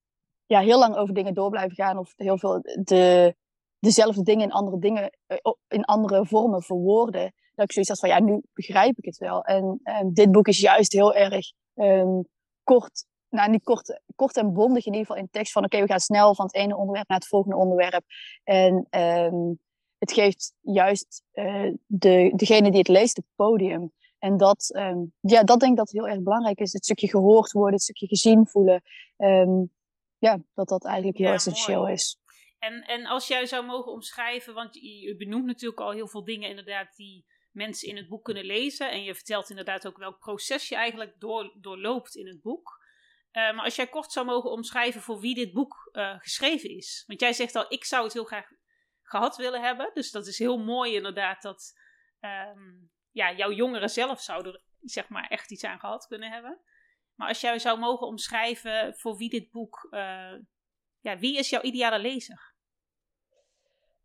ja, 0.46 0.60
heel 0.60 0.80
lang 0.80 0.96
over 0.96 1.14
dingen 1.14 1.34
door 1.34 1.50
blijven 1.50 1.76
gaan 1.76 1.98
of 1.98 2.14
heel 2.16 2.38
veel 2.38 2.60
de, 2.62 3.36
dezelfde 3.80 4.24
dingen 4.24 4.44
in 4.44 4.52
andere 4.52 4.80
dingen, 4.80 5.18
eh, 5.26 5.38
in 5.68 5.86
andere 5.86 6.26
vormen 6.26 6.62
verwoorden. 6.62 7.34
Dat 7.56 7.66
ik 7.66 7.72
zoiets 7.72 7.92
had 7.92 8.00
van, 8.00 8.10
ja, 8.10 8.20
nu 8.20 8.42
begrijp 8.54 8.98
ik 8.98 9.06
het 9.06 9.18
wel. 9.18 9.44
En, 9.44 9.80
en 9.84 10.14
dit 10.14 10.32
boek 10.32 10.48
is 10.48 10.60
juist 10.60 10.94
heel 10.94 11.14
erg 11.14 11.52
um, 11.76 12.28
kort, 12.64 13.06
nou 13.30 13.50
niet 13.50 13.64
kort, 13.64 14.02
kort 14.16 14.38
en 14.38 14.54
bondig 14.54 14.86
in 14.86 14.94
ieder 14.94 15.08
geval 15.08 15.22
in 15.22 15.30
tekst 15.32 15.52
van, 15.52 15.64
oké, 15.64 15.80
we 15.80 15.88
gaan 15.88 16.00
snel 16.00 16.36
van 16.36 16.46
het 16.46 16.56
ene 16.56 16.78
onderwerp 16.78 17.08
naar 17.08 17.18
het 17.18 17.28
volgende 17.28 17.58
onderwerp. 17.58 18.04
En 18.44 18.88
het 20.04 20.14
geeft 20.14 20.54
juist 20.62 21.24
uh, 21.34 21.72
de, 21.86 22.34
degene 22.36 22.70
die 22.70 22.80
het 22.80 22.88
leest 22.88 23.16
het 23.16 23.26
podium. 23.36 23.92
En 24.24 24.38
dat, 24.38 24.76
um, 24.76 25.14
ja, 25.20 25.44
dat 25.44 25.60
denk 25.60 25.72
ik 25.72 25.78
dat 25.78 25.92
heel 25.92 26.08
erg 26.08 26.22
belangrijk 26.22 26.60
is. 26.60 26.74
Het 26.74 26.84
stukje 26.84 27.10
gehoord 27.10 27.52
worden, 27.52 27.74
het 27.74 27.82
stukje 27.82 28.08
gezien 28.08 28.48
voelen. 28.48 28.82
Um, 29.18 29.74
ja, 30.18 30.44
dat 30.54 30.68
dat 30.68 30.86
eigenlijk 30.86 31.18
heel 31.18 31.32
essentieel 31.32 31.88
is. 31.88 32.18
En, 32.60 32.82
en 32.82 33.06
als 33.06 33.28
jij 33.28 33.46
zou 33.46 33.66
mogen 33.66 33.92
omschrijven, 33.92 34.54
want 34.54 34.74
je 34.74 35.16
benoemt 35.18 35.46
natuurlijk 35.46 35.82
al 35.82 35.92
heel 35.92 36.08
veel 36.08 36.24
dingen 36.24 36.50
inderdaad 36.50 36.96
die 36.96 37.26
mensen 37.52 37.88
in 37.88 37.98
het 37.98 38.08
boek 38.08 38.24
kunnen 38.24 38.46
lezen. 38.46 38.92
En 38.92 39.04
je 39.04 39.16
vertelt 39.16 39.50
inderdaad 39.50 39.88
ook 39.88 39.98
welk 39.98 40.20
proces 40.20 40.70
je 40.70 40.76
eigenlijk 40.76 41.20
door, 41.20 41.58
doorloopt 41.62 42.16
in 42.16 42.28
het 42.28 42.42
boek. 42.42 42.82
Uh, 43.32 43.56
maar 43.56 43.66
als 43.66 43.76
jij 43.76 43.88
kort 43.88 44.12
zou 44.12 44.26
mogen 44.26 44.52
omschrijven 44.52 45.02
voor 45.02 45.20
wie 45.20 45.36
dit 45.36 45.54
boek 45.54 45.90
uh, 45.92 46.16
geschreven 46.20 46.70
is. 46.70 47.04
Want 47.08 47.20
jij 47.20 47.34
zegt 47.34 47.56
al, 47.56 47.66
ik 47.68 47.86
zou 47.86 48.04
het 48.04 48.14
heel 48.14 48.24
graag 48.24 48.48
gehad 49.02 49.36
willen 49.36 49.62
hebben. 49.62 49.92
Dus 49.94 50.12
dat 50.12 50.28
is 50.28 50.40
heel 50.40 50.58
mooi 50.58 50.94
inderdaad 50.94 51.42
dat 51.42 51.74
um, 52.20 52.92
ja, 53.14 53.32
jouw 53.32 53.52
jongeren 53.52 53.90
zelf 53.90 54.22
zouden 54.22 54.62
zeg 54.82 55.10
maar 55.10 55.28
echt 55.28 55.52
iets 55.52 55.64
aan 55.64 55.80
gehad 55.80 56.08
kunnen 56.08 56.32
hebben. 56.32 56.60
Maar 57.16 57.28
als 57.28 57.42
jij 57.42 57.60
zou 57.60 57.80
mogen 57.80 58.08
omschrijven 58.08 58.96
voor 58.96 59.18
wie 59.18 59.30
dit 59.30 59.52
boek, 59.52 59.88
uh, 59.92 60.34
ja, 61.00 61.18
wie 61.18 61.38
is 61.38 61.50
jouw 61.50 61.62
ideale 61.62 62.00
lezer? 62.00 62.52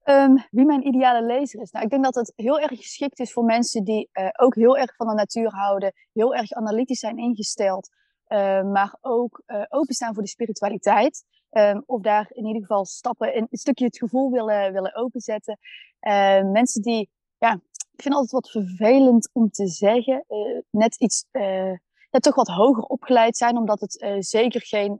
Um, 0.05 0.47
wie 0.51 0.65
mijn 0.65 0.87
ideale 0.87 1.27
lezer 1.27 1.61
is? 1.61 1.71
Nou, 1.71 1.85
ik 1.85 1.91
denk 1.91 2.05
dat 2.05 2.15
het 2.15 2.33
heel 2.37 2.61
erg 2.61 2.81
geschikt 2.81 3.19
is 3.19 3.33
voor 3.33 3.45
mensen 3.45 3.85
die 3.85 4.09
uh, 4.13 4.29
ook 4.33 4.55
heel 4.55 4.77
erg 4.77 4.97
van 4.97 5.07
de 5.07 5.15
natuur 5.15 5.51
houden, 5.51 5.93
heel 6.13 6.35
erg 6.35 6.53
analytisch 6.53 6.99
zijn 6.99 7.19
ingesteld, 7.19 7.89
uh, 8.29 8.63
maar 8.63 8.97
ook 9.01 9.43
openstaan 9.69 10.15
voor 10.15 10.23
de 10.23 10.29
spiritualiteit. 10.29 11.25
Um, 11.51 11.83
of 11.87 12.01
daar 12.01 12.27
in 12.31 12.47
ieder 12.47 12.61
geval 12.61 12.85
stappen, 12.85 13.35
in, 13.35 13.47
een 13.51 13.59
stukje 13.59 13.85
het 13.85 13.99
gevoel 13.99 14.31
willen, 14.31 14.73
willen 14.73 14.95
openzetten. 14.95 15.59
Ehm, 16.01 16.51
mensen 16.51 16.83
die 16.83 17.11
ja, 17.39 17.61
ik 17.99 18.05
vind 18.05 18.15
altijd 18.15 18.33
wat 18.33 18.51
vervelend 18.51 19.31
om 19.33 19.51
te 19.51 19.67
zeggen. 19.67 20.25
Uh, 20.29 20.61
net 20.71 20.97
iets, 20.97 21.25
uh, 21.33 21.73
ja, 22.11 22.19
toch 22.19 22.35
wat 22.35 22.49
hoger 22.49 22.83
opgeleid 22.83 23.37
zijn, 23.37 23.57
omdat 23.57 23.81
het 23.81 24.03
uh, 24.03 24.17
zeker 24.19 24.61
geen, 24.61 24.99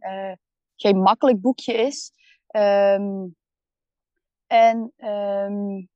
geen 0.77 0.99
makkelijk 0.99 1.41
boekje 1.41 1.73
is. 1.73 2.13
Um, 2.57 3.37
en 4.47 4.93
um, 4.97 5.89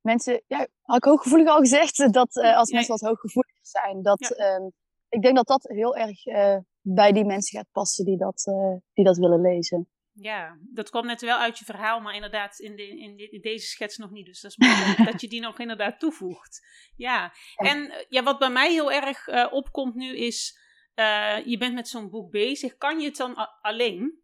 mensen, 0.00 0.42
ja, 0.46 0.66
had 0.82 0.96
ik 0.96 1.04
hooggevoelig 1.04 1.48
al 1.48 1.58
gezegd, 1.58 2.12
dat 2.12 2.36
als 2.36 2.70
mensen 2.70 2.98
wat 2.98 3.08
hooggevoelig 3.08 3.56
zijn, 3.60 4.02
dat 4.02 4.34
ja. 4.36 4.54
um, 4.54 4.72
ik 5.08 5.22
denk 5.22 5.36
dat 5.36 5.46
dat 5.46 5.62
heel 5.62 5.96
erg 5.96 6.22
bij 6.80 7.12
die 7.12 7.24
mensen 7.24 7.58
gaat 7.58 7.70
passen 7.72 8.04
die 8.04 8.16
dat, 8.16 8.44
die 8.92 9.04
dat 9.04 9.16
willen 9.16 9.40
lezen. 9.40 9.88
Ja, 10.20 10.58
dat 10.60 10.90
kwam 10.90 11.06
net 11.06 11.20
wel 11.20 11.38
uit 11.38 11.58
je 11.58 11.64
verhaal, 11.64 12.00
maar 12.00 12.14
inderdaad 12.14 12.58
in, 12.58 12.76
de, 12.76 12.88
in, 13.30 13.40
deze 13.40 13.66
schets 13.66 13.96
nog 13.96 14.10
niet. 14.10 14.26
Dus 14.26 14.40
dat 14.40 14.50
is 14.50 14.56
mooi 14.56 15.10
dat 15.10 15.20
je 15.20 15.28
die 15.28 15.40
nog 15.40 15.58
inderdaad 15.58 16.00
toevoegt. 16.00 16.66
Ja, 16.96 17.32
en 17.56 17.90
eh, 17.90 18.04
ja, 18.08 18.22
wat 18.22 18.38
bij 18.38 18.50
mij 18.50 18.72
heel 18.72 18.92
erg 18.92 19.26
uh, 19.26 19.46
opkomt 19.50 19.94
nu 19.94 20.16
is, 20.16 20.58
uh, 20.94 21.44
je 21.44 21.58
bent 21.58 21.74
met 21.74 21.88
zo'n 21.88 22.10
boek 22.10 22.30
bezig. 22.30 22.76
Kan 22.76 23.00
je 23.00 23.06
het 23.06 23.16
dan 23.16 23.34
alleen? 23.60 24.20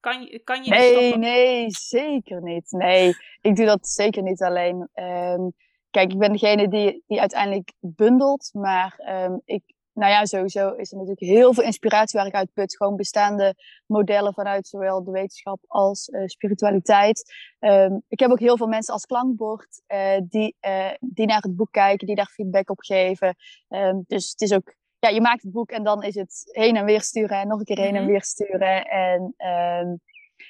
Kan 0.00 0.22
je, 0.22 0.38
kan 0.38 0.64
je 0.64 0.70
nee, 0.70 1.16
nee, 1.16 1.66
zeker 1.68 2.42
niet. 2.42 2.70
Nee, 2.70 3.14
ik 3.40 3.56
doe 3.56 3.66
dat 3.66 3.88
zeker 3.88 4.22
niet 4.22 4.42
alleen. 4.42 4.88
Um, 4.94 5.52
kijk, 5.90 6.12
ik 6.12 6.18
ben 6.18 6.32
degene 6.32 6.68
die, 6.68 7.04
die 7.06 7.20
uiteindelijk 7.20 7.72
bundelt, 7.80 8.50
maar 8.52 9.00
um, 9.24 9.42
ik 9.44 9.62
nou 9.94 10.12
ja, 10.12 10.24
sowieso 10.24 10.72
is 10.72 10.90
er 10.90 10.98
natuurlijk 10.98 11.32
heel 11.32 11.54
veel 11.54 11.64
inspiratie 11.64 12.18
waar 12.18 12.28
ik 12.28 12.34
uit 12.34 12.52
put. 12.52 12.76
Gewoon 12.76 12.96
bestaande 12.96 13.54
modellen 13.86 14.34
vanuit 14.34 14.68
zowel 14.68 15.04
de 15.04 15.10
wetenschap 15.10 15.64
als 15.66 16.08
uh, 16.08 16.26
spiritualiteit. 16.26 17.34
Um, 17.58 18.02
ik 18.08 18.20
heb 18.20 18.30
ook 18.30 18.40
heel 18.40 18.56
veel 18.56 18.66
mensen 18.66 18.94
als 18.94 19.06
klankbord 19.06 19.82
uh, 19.88 20.16
die, 20.28 20.56
uh, 20.60 20.90
die 21.00 21.26
naar 21.26 21.40
het 21.40 21.56
boek 21.56 21.72
kijken, 21.72 22.06
die 22.06 22.16
daar 22.16 22.30
feedback 22.32 22.70
op 22.70 22.80
geven. 22.80 23.36
Um, 23.68 24.04
dus 24.06 24.30
het 24.30 24.40
is 24.40 24.52
ook, 24.52 24.74
ja, 24.98 25.08
je 25.08 25.20
maakt 25.20 25.42
het 25.42 25.52
boek 25.52 25.70
en 25.70 25.84
dan 25.84 26.02
is 26.02 26.14
het 26.14 26.42
heen 26.52 26.76
en 26.76 26.84
weer 26.84 27.02
sturen 27.02 27.40
en 27.40 27.48
nog 27.48 27.58
een 27.58 27.64
keer 27.64 27.78
heen 27.78 27.96
en 27.96 28.02
mhm. 28.02 28.10
weer 28.10 28.22
sturen. 28.22 28.84
En 28.84 29.22
um, 29.22 30.00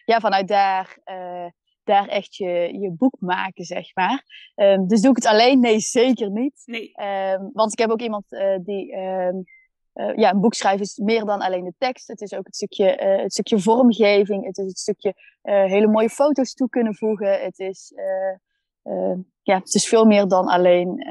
ja, 0.04 0.20
vanuit 0.20 0.48
daar 0.48 0.98
daar 1.84 2.08
echt 2.08 2.36
je, 2.36 2.78
je 2.80 2.90
boek 2.90 3.16
maken, 3.18 3.64
zeg 3.64 3.94
maar. 3.94 4.24
Um, 4.54 4.86
dus 4.86 5.00
doe 5.00 5.10
ik 5.10 5.16
het 5.16 5.26
alleen? 5.26 5.60
Nee, 5.60 5.78
zeker 5.80 6.30
niet. 6.30 6.62
Nee. 6.64 6.92
Um, 7.32 7.50
want 7.52 7.72
ik 7.72 7.78
heb 7.78 7.90
ook 7.90 8.00
iemand 8.00 8.32
uh, 8.32 8.56
die... 8.62 8.96
Um, 8.96 9.44
uh, 9.94 10.16
ja, 10.16 10.30
een 10.30 10.40
boek 10.40 10.54
schrijven 10.54 10.80
is 10.80 10.96
meer 10.96 11.24
dan 11.24 11.40
alleen 11.40 11.64
de 11.64 11.74
tekst. 11.78 12.08
Het 12.08 12.20
is 12.20 12.34
ook 12.34 12.46
het 12.46 12.56
stukje, 12.56 13.00
uh, 13.02 13.22
het 13.22 13.32
stukje 13.32 13.58
vormgeving. 13.58 14.44
Het 14.44 14.58
is 14.58 14.66
het 14.66 14.78
stukje 14.78 15.14
hele 15.42 15.86
mooie 15.86 16.08
foto's 16.08 16.54
toe 16.54 16.68
kunnen 16.68 16.94
voegen. 16.94 17.40
Het 17.40 17.58
is, 17.58 17.92
ja, 19.42 19.58
het 19.58 19.74
is 19.74 19.88
veel 19.88 20.04
meer 20.04 20.28
dan 20.28 20.46
alleen 20.46 21.06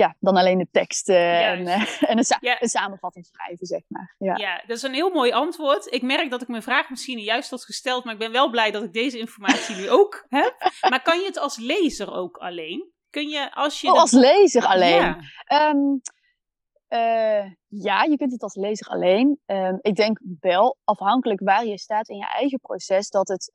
ja, 0.00 0.16
dan 0.20 0.36
alleen 0.36 0.58
de 0.58 0.68
tekst 0.70 1.08
uh, 1.08 1.48
en, 1.50 1.60
uh, 1.60 2.02
en 2.10 2.18
een, 2.18 2.24
sa 2.24 2.36
ja. 2.40 2.62
een, 2.62 2.68
samenvatting 2.68 3.26
schrijven, 3.26 3.66
zeg 3.66 3.80
maar. 3.88 4.14
Ja. 4.18 4.36
ja, 4.36 4.62
dat 4.66 4.76
is 4.76 4.82
een 4.82 4.94
heel 4.94 5.10
mooi 5.10 5.32
antwoord. 5.32 5.92
Ik 5.92 6.02
merk 6.02 6.30
dat 6.30 6.42
ik 6.42 6.48
mijn 6.48 6.62
vraag 6.62 6.90
misschien 6.90 7.18
juist 7.18 7.50
had 7.50 7.64
gesteld, 7.64 8.04
maar 8.04 8.12
ik 8.12 8.18
ben 8.18 8.32
wel 8.32 8.50
blij 8.50 8.70
dat 8.70 8.82
ik 8.82 8.92
deze 8.92 9.18
informatie 9.18 9.76
nu 9.76 9.90
ook 9.90 10.26
heb. 10.28 10.72
Maar 10.88 11.02
kan 11.02 11.18
je 11.18 11.26
het 11.26 11.38
als 11.38 11.56
lezer 11.56 12.12
ook 12.12 12.36
alleen? 12.36 12.92
Kun 13.10 13.28
je 13.28 13.54
als 13.54 13.80
je. 13.80 13.88
Oh, 13.88 13.98
als 13.98 14.12
lezer 14.12 14.66
alleen? 14.66 15.16
Ja. 15.46 15.70
Um, 15.70 16.00
uh, 16.88 17.50
ja, 17.66 18.02
je 18.02 18.16
kunt 18.16 18.32
het 18.32 18.42
als 18.42 18.54
lezer 18.54 18.86
alleen. 18.86 19.40
Um, 19.46 19.78
ik 19.80 19.94
denk 19.94 20.20
wel, 20.40 20.76
afhankelijk 20.84 21.40
waar 21.40 21.66
je 21.66 21.78
staat 21.78 22.08
in 22.08 22.16
je 22.16 22.26
eigen 22.26 22.60
proces, 22.60 23.08
dat 23.08 23.28
het 23.28 23.52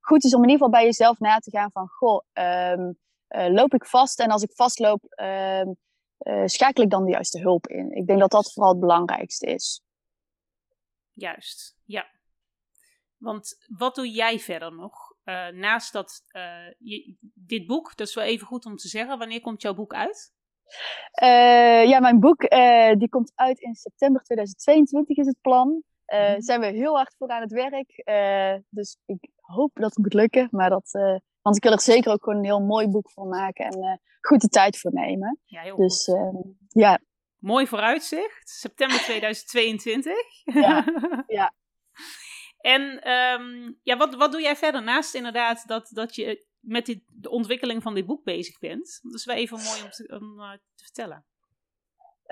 goed 0.00 0.24
is 0.24 0.34
om 0.34 0.42
in 0.42 0.48
ieder 0.48 0.64
geval 0.64 0.80
bij 0.80 0.84
jezelf 0.84 1.18
na 1.18 1.38
te 1.38 1.50
gaan 1.50 1.70
van, 1.72 1.88
goh, 1.88 2.22
um, 2.32 2.80
uh, 2.80 2.94
loop 3.28 3.74
ik 3.74 3.84
vast. 3.84 4.20
En 4.20 4.30
als 4.30 4.42
ik 4.42 4.52
vastloop, 4.52 5.14
uh, 5.16 5.60
uh, 6.18 6.42
schakel 6.44 6.82
ik 6.82 6.90
dan 6.90 7.04
de 7.04 7.10
juiste 7.10 7.40
hulp 7.40 7.66
in. 7.66 7.90
Ik 7.90 8.06
denk 8.06 8.18
dat 8.18 8.30
dat 8.30 8.52
vooral 8.52 8.72
het 8.72 8.80
belangrijkste 8.80 9.46
is. 9.46 9.82
Juist, 11.12 11.76
ja. 11.84 12.06
Want 13.16 13.66
wat 13.76 13.94
doe 13.94 14.10
jij 14.10 14.38
verder 14.38 14.74
nog? 14.74 15.16
Uh, 15.24 15.48
naast 15.48 15.92
dat, 15.92 16.22
je, 16.78 17.16
dit 17.34 17.66
boek, 17.66 17.96
dat 17.96 18.08
is 18.08 18.14
wel 18.14 18.24
even 18.24 18.46
goed 18.46 18.66
om 18.66 18.76
te 18.76 18.88
zeggen. 18.88 19.18
Wanneer 19.18 19.40
komt 19.40 19.62
jouw 19.62 19.74
boek 19.74 19.94
uit? 19.94 20.36
ja, 21.88 22.00
mijn 22.00 22.20
boek 22.20 22.40
die 22.98 23.08
komt 23.08 23.32
uit 23.34 23.58
in 23.60 23.74
september 23.74 24.22
2022 24.22 25.16
is 25.16 25.26
het 25.26 25.40
plan. 25.40 25.82
Daar 26.08 26.34
mm 26.34 26.40
zijn 26.40 26.60
we 26.60 26.66
heel 26.66 26.96
hard 26.96 27.14
voor 27.18 27.28
aan 27.28 27.40
het 27.40 27.52
werk. 27.52 28.02
dus 28.68 28.98
ik 29.06 29.30
hoop 29.36 29.70
dat 29.74 29.88
het 29.88 29.98
moet 29.98 30.14
lukken. 30.14 30.48
Maar 30.50 30.70
dat, 30.70 30.90
want 31.42 31.56
ik 31.56 31.62
wil 31.62 31.72
er 31.72 31.80
zeker 31.80 32.12
ook 32.12 32.22
gewoon 32.22 32.38
een 32.38 32.44
heel 32.44 32.60
mooi 32.60 32.88
boek 32.88 33.10
van 33.10 33.28
maken 33.28 33.66
en 33.66 34.00
goed 34.20 34.40
de 34.40 34.48
tijd 34.48 34.78
voor 34.78 34.92
nemen. 34.92 35.40
Ja, 35.44 35.62
heel 35.62 35.76
dus, 35.76 36.04
goed. 36.04 36.14
Uh, 36.14 36.40
ja. 36.68 37.00
Mooi 37.38 37.66
vooruitzicht, 37.66 38.48
september 38.48 38.98
2022. 38.98 40.14
ja, 40.44 40.84
ja. 41.26 41.54
En 42.58 43.10
um, 43.10 43.78
ja, 43.82 43.96
wat, 43.96 44.14
wat 44.14 44.32
doe 44.32 44.40
jij 44.40 44.56
verder 44.56 44.82
naast 44.82 45.14
inderdaad 45.14 45.66
dat, 45.66 45.88
dat 45.92 46.14
je 46.14 46.46
met 46.60 46.86
dit, 46.86 47.02
de 47.06 47.30
ontwikkeling 47.30 47.82
van 47.82 47.94
dit 47.94 48.06
boek 48.06 48.24
bezig 48.24 48.58
bent? 48.58 48.98
Dat 49.02 49.14
is 49.14 49.24
wel 49.24 49.36
even 49.36 49.58
mooi 49.62 49.82
om 49.82 49.90
te, 49.90 50.18
om, 50.20 50.36
te 50.74 50.84
vertellen. 50.84 51.26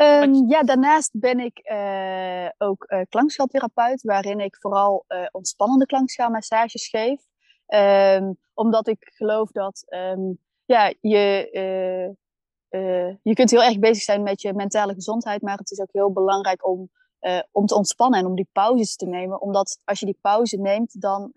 Um, 0.00 0.48
ja, 0.48 0.62
daarnaast 0.62 1.10
ben 1.12 1.40
ik 1.40 1.60
uh, 1.70 2.48
ook 2.58 2.84
uh, 2.88 3.00
klankschaaltherapeut, 3.08 4.02
waarin 4.02 4.40
ik 4.40 4.56
vooral 4.60 5.04
uh, 5.08 5.26
ontspannende 5.30 5.86
klankschaalmassages 5.86 6.88
geef. 6.88 7.22
Um, 7.74 8.38
omdat 8.54 8.88
ik 8.88 9.10
geloof 9.14 9.50
dat 9.50 9.84
um, 9.88 10.38
ja, 10.64 10.92
je, 11.00 11.50
je 13.22 13.34
kunt 13.34 13.50
heel 13.50 13.62
erg 13.62 13.78
bezig 13.78 14.02
zijn 14.02 14.22
met 14.22 14.42
je 14.42 14.54
mentale 14.54 14.94
gezondheid, 14.94 15.42
maar 15.42 15.56
het 15.56 15.70
is 15.70 15.80
ook 15.80 15.92
heel 15.92 16.12
belangrijk 16.12 16.66
om, 16.66 16.90
om 17.52 17.66
te 17.66 17.74
ontspannen 17.74 18.20
en 18.20 18.26
om 18.26 18.34
die 18.34 18.48
pauzes 18.52 18.96
te 18.96 19.06
nemen. 19.06 19.40
Omdat 19.40 19.80
als 19.84 20.00
je 20.00 20.06
die 20.06 20.18
pauze 20.20 20.56
neemt, 20.56 21.00
dan, 21.00 21.32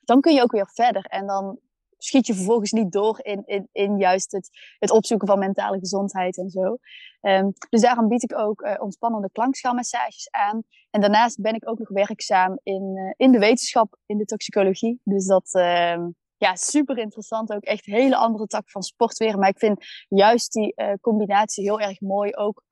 dan 0.00 0.20
kun 0.20 0.34
je 0.34 0.42
ook 0.42 0.52
weer 0.52 0.70
verder. 0.72 1.04
En 1.04 1.26
dan 1.26 1.58
schiet 1.98 2.26
je 2.26 2.34
vervolgens 2.34 2.72
niet 2.72 2.92
door 2.92 3.18
in, 3.22 3.42
in, 3.46 3.68
in 3.72 3.98
juist 3.98 4.32
het, 4.32 4.50
het 4.78 4.90
opzoeken 4.90 5.28
van 5.28 5.38
mentale 5.38 5.78
gezondheid 5.78 6.38
en 6.38 6.50
zo. 6.50 6.76
Um, 7.20 7.52
dus 7.70 7.80
daarom 7.80 8.08
bied 8.08 8.22
ik 8.22 8.38
ook 8.38 8.60
uh, 8.60 8.74
ontspannende 8.78 9.30
klankschaalmassages 9.32 10.30
aan. 10.30 10.62
En 10.90 11.00
daarnaast 11.00 11.40
ben 11.40 11.54
ik 11.54 11.68
ook 11.68 11.78
nog 11.78 11.88
werkzaam 11.88 12.58
in, 12.62 12.92
uh, 12.96 13.12
in 13.16 13.32
de 13.32 13.38
wetenschap, 13.38 13.98
in 14.06 14.18
de 14.18 14.24
toxicologie. 14.24 15.00
Dus 15.04 15.26
dat 15.26 15.48
uh, 15.52 16.06
ja, 16.36 16.54
super 16.54 16.98
interessant. 16.98 17.52
Ook 17.52 17.64
echt 17.64 17.86
een 17.86 17.94
hele 17.94 18.16
andere 18.16 18.46
tak 18.46 18.70
van 18.70 18.82
sport 18.82 19.16
weer. 19.16 19.38
Maar 19.38 19.48
ik 19.48 19.58
vind 19.58 19.84
juist 20.08 20.52
die 20.52 20.72
uh, 20.76 20.92
combinatie 21.00 21.64
heel 21.64 21.80
erg 21.80 22.00
mooi. 22.00 22.34
Ook, 22.34 22.62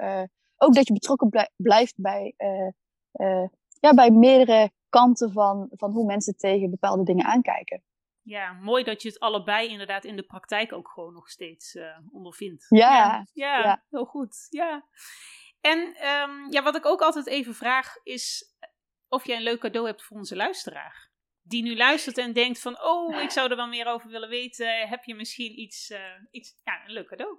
ook 0.57 0.75
dat 0.75 0.87
je 0.87 0.93
betrokken 0.93 1.51
blijft 1.57 1.95
bij, 1.97 2.35
ja, 3.81 3.95
bij 3.95 4.11
meerdere 4.11 4.71
kanten 4.89 5.33
van, 5.33 5.69
van 5.71 5.93
hoe 5.93 6.07
mensen 6.07 6.37
tegen 6.37 6.71
bepaalde 6.71 7.03
dingen 7.03 7.25
aankijken. 7.25 7.83
Ja, 8.25 8.53
mooi 8.53 8.85
dat 8.85 9.03
je 9.03 9.09
het 9.09 9.19
allebei 9.19 9.69
inderdaad 9.69 10.05
in 10.05 10.17
de 10.17 10.23
praktijk 10.23 10.73
ook 10.73 10.89
gewoon 10.89 11.13
nog 11.13 11.29
steeds 11.29 11.75
uh, 11.75 11.99
ondervindt. 12.13 12.67
Ja, 12.69 13.27
ja, 13.33 13.59
ja, 13.59 13.85
heel 13.91 14.05
goed. 14.05 14.47
Ja. 14.51 14.85
En 15.61 15.79
um, 15.79 16.53
ja, 16.53 16.63
wat 16.63 16.77
ik 16.77 16.87
ook 16.87 17.01
altijd 17.01 17.27
even 17.27 17.55
vraag 17.55 17.97
is 18.03 18.55
of 19.09 19.27
jij 19.27 19.37
een 19.37 19.43
leuk 19.43 19.61
cadeau 19.61 19.87
hebt 19.87 20.03
voor 20.03 20.17
onze 20.17 20.37
luisteraar. 20.37 21.11
Die 21.43 21.63
nu 21.63 21.77
luistert 21.77 22.19
en 22.19 22.33
denkt 22.33 22.61
van, 22.61 22.83
oh, 22.83 23.21
ik 23.21 23.31
zou 23.31 23.51
er 23.51 23.57
wel 23.57 23.67
meer 23.67 23.87
over 23.87 24.11
willen 24.11 24.29
weten. 24.29 24.89
Heb 24.89 25.05
je 25.05 25.15
misschien 25.15 25.61
iets, 25.61 25.91
uh, 25.91 25.99
iets 26.31 26.61
ja, 26.65 26.85
een 26.85 26.93
leuk 26.93 27.09
cadeau? 27.09 27.39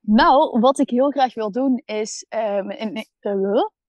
Nou, 0.00 0.60
wat 0.60 0.78
ik 0.78 0.90
heel 0.90 1.10
graag 1.10 1.34
wil 1.34 1.50
doen 1.50 1.82
is 1.84 2.26
um, 2.28 2.70
een, 2.70 3.06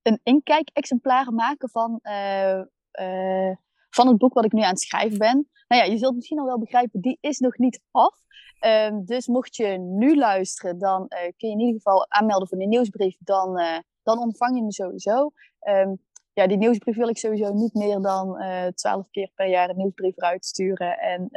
een 0.01 0.19
inkijk-exemplaar 0.23 1.33
maken 1.33 1.69
van, 1.69 1.99
uh, 2.03 2.61
van 3.89 4.07
het 4.07 4.17
boek 4.17 4.33
wat 4.33 4.45
ik 4.45 4.51
nu 4.51 4.61
aan 4.61 4.69
het 4.69 4.81
schrijven 4.81 5.17
ben 5.17 5.50
nou 5.71 5.83
ja, 5.83 5.91
je 5.91 5.97
zult 5.97 6.15
misschien 6.15 6.39
al 6.39 6.45
wel 6.45 6.59
begrijpen, 6.59 7.01
die 7.01 7.17
is 7.21 7.39
nog 7.39 7.57
niet 7.57 7.81
af. 7.91 8.15
Um, 8.65 9.05
dus 9.05 9.27
mocht 9.27 9.55
je 9.55 9.67
nu 9.77 10.17
luisteren, 10.17 10.79
dan 10.79 11.01
uh, 11.01 11.19
kun 11.37 11.49
je 11.49 11.53
in 11.53 11.59
ieder 11.59 11.75
geval 11.75 12.05
aanmelden 12.09 12.47
voor 12.47 12.57
de 12.57 12.67
nieuwsbrief. 12.67 13.15
Dan, 13.19 13.59
uh, 13.59 13.77
dan 14.03 14.19
ontvang 14.19 14.55
je 14.55 14.61
hem 14.61 14.71
sowieso. 14.71 15.31
Um, 15.61 15.99
ja, 16.33 16.47
die 16.47 16.57
nieuwsbrief 16.57 16.95
wil 16.95 17.09
ik 17.09 17.17
sowieso 17.17 17.53
niet 17.53 17.73
meer 17.73 17.99
dan 17.99 18.37
eh, 18.37 18.67
twaalf 18.67 19.09
keer 19.09 19.31
per 19.35 19.47
jaar 19.47 19.69
een 19.69 19.77
nieuwsbrief 19.77 20.17
eruit 20.17 20.45
sturen. 20.45 20.97
En 20.99 21.29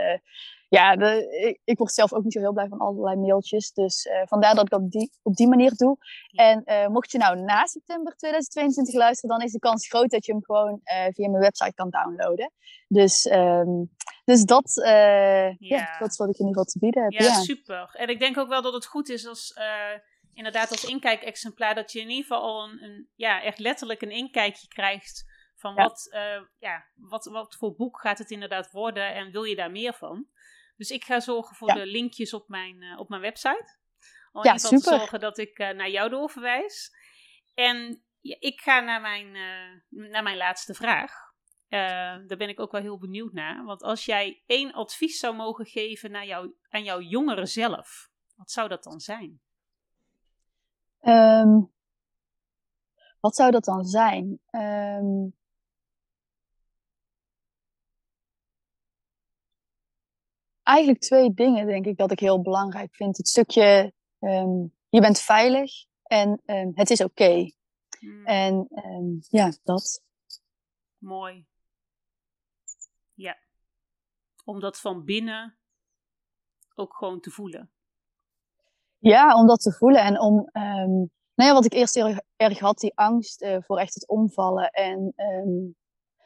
ja, 0.74 0.96
de, 0.96 1.38
ik, 1.48 1.60
ik, 1.64 1.78
word 1.78 1.92
zelf 1.92 2.12
ook 2.12 2.22
niet 2.22 2.32
zo 2.32 2.40
heel 2.40 2.52
blij 2.52 2.68
van 2.68 2.78
allerlei 2.78 3.16
mailtjes. 3.16 3.72
Dus 3.72 4.04
uh, 4.04 4.22
vandaar 4.24 4.54
dat 4.54 4.64
ik 4.64 4.70
dat 4.70 4.80
op 4.80 4.90
die, 4.90 5.10
op 5.22 5.34
die 5.34 5.48
manier 5.48 5.72
doe. 5.76 5.96
En 6.32 6.62
uh, 6.66 6.86
mocht 6.86 7.10
je 7.10 7.18
nou 7.18 7.40
na 7.40 7.66
september 7.66 8.16
2022 8.16 8.94
luisteren, 8.94 9.38
dan 9.38 9.46
is 9.46 9.52
de 9.52 9.58
kans 9.58 9.88
groot 9.88 10.10
dat 10.10 10.26
je 10.26 10.32
hem 10.32 10.44
gewoon 10.44 10.80
uh, 10.84 11.04
via 11.10 11.28
mijn 11.28 11.42
website 11.42 11.74
kan 11.74 11.90
downloaden. 11.90 12.52
Dus, 12.88 13.24
um, 13.24 13.90
dus 14.24 14.44
dat, 14.44 14.72
ja. 14.74 15.54
ja. 15.58 15.98
dat 15.98 16.10
is 16.10 16.16
wat 16.16 16.28
ik 16.28 16.38
in 16.38 16.46
ieder 16.46 16.46
geval 16.46 16.64
te 16.64 16.78
bieden 16.78 17.02
heb. 17.02 17.12
Ja, 17.12 17.24
ja, 17.24 17.32
super. 17.32 17.90
En 17.92 18.08
ik 18.08 18.18
denk 18.18 18.38
ook 18.38 18.48
wel 18.48 18.62
dat 18.62 18.72
het 18.72 18.86
goed 18.86 19.08
is 19.08 19.26
als 19.26 19.54
inderdaad 20.34 20.70
als 20.70 20.84
inkijkexemplaar 20.84 21.74
dat 21.74 21.92
je 21.92 22.00
in 22.00 22.08
ieder 22.08 22.22
geval 22.22 22.42
al 22.42 22.64
een, 22.64 22.82
een, 22.82 23.08
ja, 23.14 23.42
echt 23.42 23.58
letterlijk 23.58 24.02
een 24.02 24.10
inkijkje 24.10 24.68
krijgt 24.68 25.32
van 25.56 25.74
Wat, 25.74 26.16
ja, 26.58 26.84
wat, 26.94 27.24
wat 27.24 27.56
voor 27.58 27.74
boek 27.74 28.00
gaat 28.00 28.18
het 28.18 28.30
inderdaad 28.30 28.70
worden 28.70 29.14
en 29.14 29.30
wil 29.30 29.42
je 29.42 29.56
daar 29.56 29.70
meer 29.70 29.94
van. 29.94 30.26
Dus 30.76 30.90
ik 30.90 31.04
ga 31.04 31.20
zorgen 31.20 31.56
voor 31.56 31.72
de 31.72 31.86
linkjes 31.86 32.34
op 32.34 32.48
mijn, 32.48 32.82
uh, 32.82 32.98
op 32.98 33.08
mijn 33.08 33.20
website. 33.20 33.78
Om 34.32 34.42
in 34.42 34.52
ieder 34.52 34.60
geval 34.60 34.78
te 34.78 34.98
zorgen 34.98 35.20
dat 35.20 35.38
ik 35.38 35.58
uh, 35.58 35.70
naar 35.70 35.90
jou 35.90 36.10
doorverwijs. 36.10 36.96
En 37.54 38.02
ja, 38.20 38.36
ik 38.38 38.60
ga 38.60 38.80
naar 38.80 39.00
mijn, 39.00 39.32
naar 39.88 40.22
mijn 40.22 40.36
laatste 40.36 40.74
vraag. 40.74 41.12
daar 41.68 42.36
ben 42.36 42.48
ik 42.48 42.60
ook 42.60 42.72
wel 42.72 42.80
heel 42.80 42.98
benieuwd 42.98 43.32
naar. 43.32 43.64
Want 43.64 43.82
als 43.82 44.04
jij 44.04 44.42
één 44.46 44.72
advies 44.72 45.18
zou 45.18 45.36
mogen 45.36 45.66
geven 45.66 46.10
naar 46.10 46.26
jou, 46.26 46.54
aan 46.68 46.84
jouw 46.84 47.00
jongere 47.00 47.46
zelf, 47.46 48.10
wat 48.36 48.50
zou 48.50 48.68
dat 48.68 48.82
dan 48.82 49.00
zijn? 49.00 49.40
Um, 51.00 51.72
wat 53.20 53.36
zou 53.36 53.50
dat 53.50 53.64
dan 53.64 53.84
zijn? 53.84 54.40
Um, 54.50 55.34
eigenlijk 60.64 61.00
twee 61.00 61.34
dingen, 61.34 61.66
denk 61.66 61.86
ik, 61.86 61.96
dat 61.96 62.10
ik 62.10 62.20
heel 62.20 62.42
belangrijk 62.42 62.94
vind. 62.94 63.16
Het 63.16 63.28
stukje, 63.28 63.92
um, 64.20 64.72
je 64.88 65.00
bent 65.00 65.20
veilig 65.20 65.72
en 66.02 66.42
um, 66.46 66.72
het 66.74 66.90
is 66.90 67.00
oké. 67.00 67.22
Okay. 67.22 67.54
Hmm. 67.98 68.26
En 68.26 68.68
um, 68.70 69.18
ja, 69.28 69.52
dat. 69.62 70.02
Mooi. 70.98 71.46
Ja. 73.14 73.36
Om 74.44 74.60
dat 74.60 74.80
van 74.80 75.04
binnen 75.04 75.56
ook 76.74 76.94
gewoon 76.96 77.20
te 77.20 77.30
voelen. 77.30 77.70
Ja, 78.98 79.34
om 79.34 79.46
dat 79.46 79.60
te 79.60 79.72
voelen 79.72 80.02
en 80.02 80.20
om 80.20 80.48
nou 81.34 81.50
ja, 81.50 81.52
wat 81.52 81.64
ik 81.64 81.72
eerst 81.72 81.94
heel 81.94 82.16
erg 82.36 82.58
had, 82.58 82.78
die 82.78 82.92
angst 82.94 83.42
uh, 83.42 83.56
voor 83.60 83.78
echt 83.78 83.94
het 83.94 84.08
omvallen. 84.08 84.70
En 84.70 85.14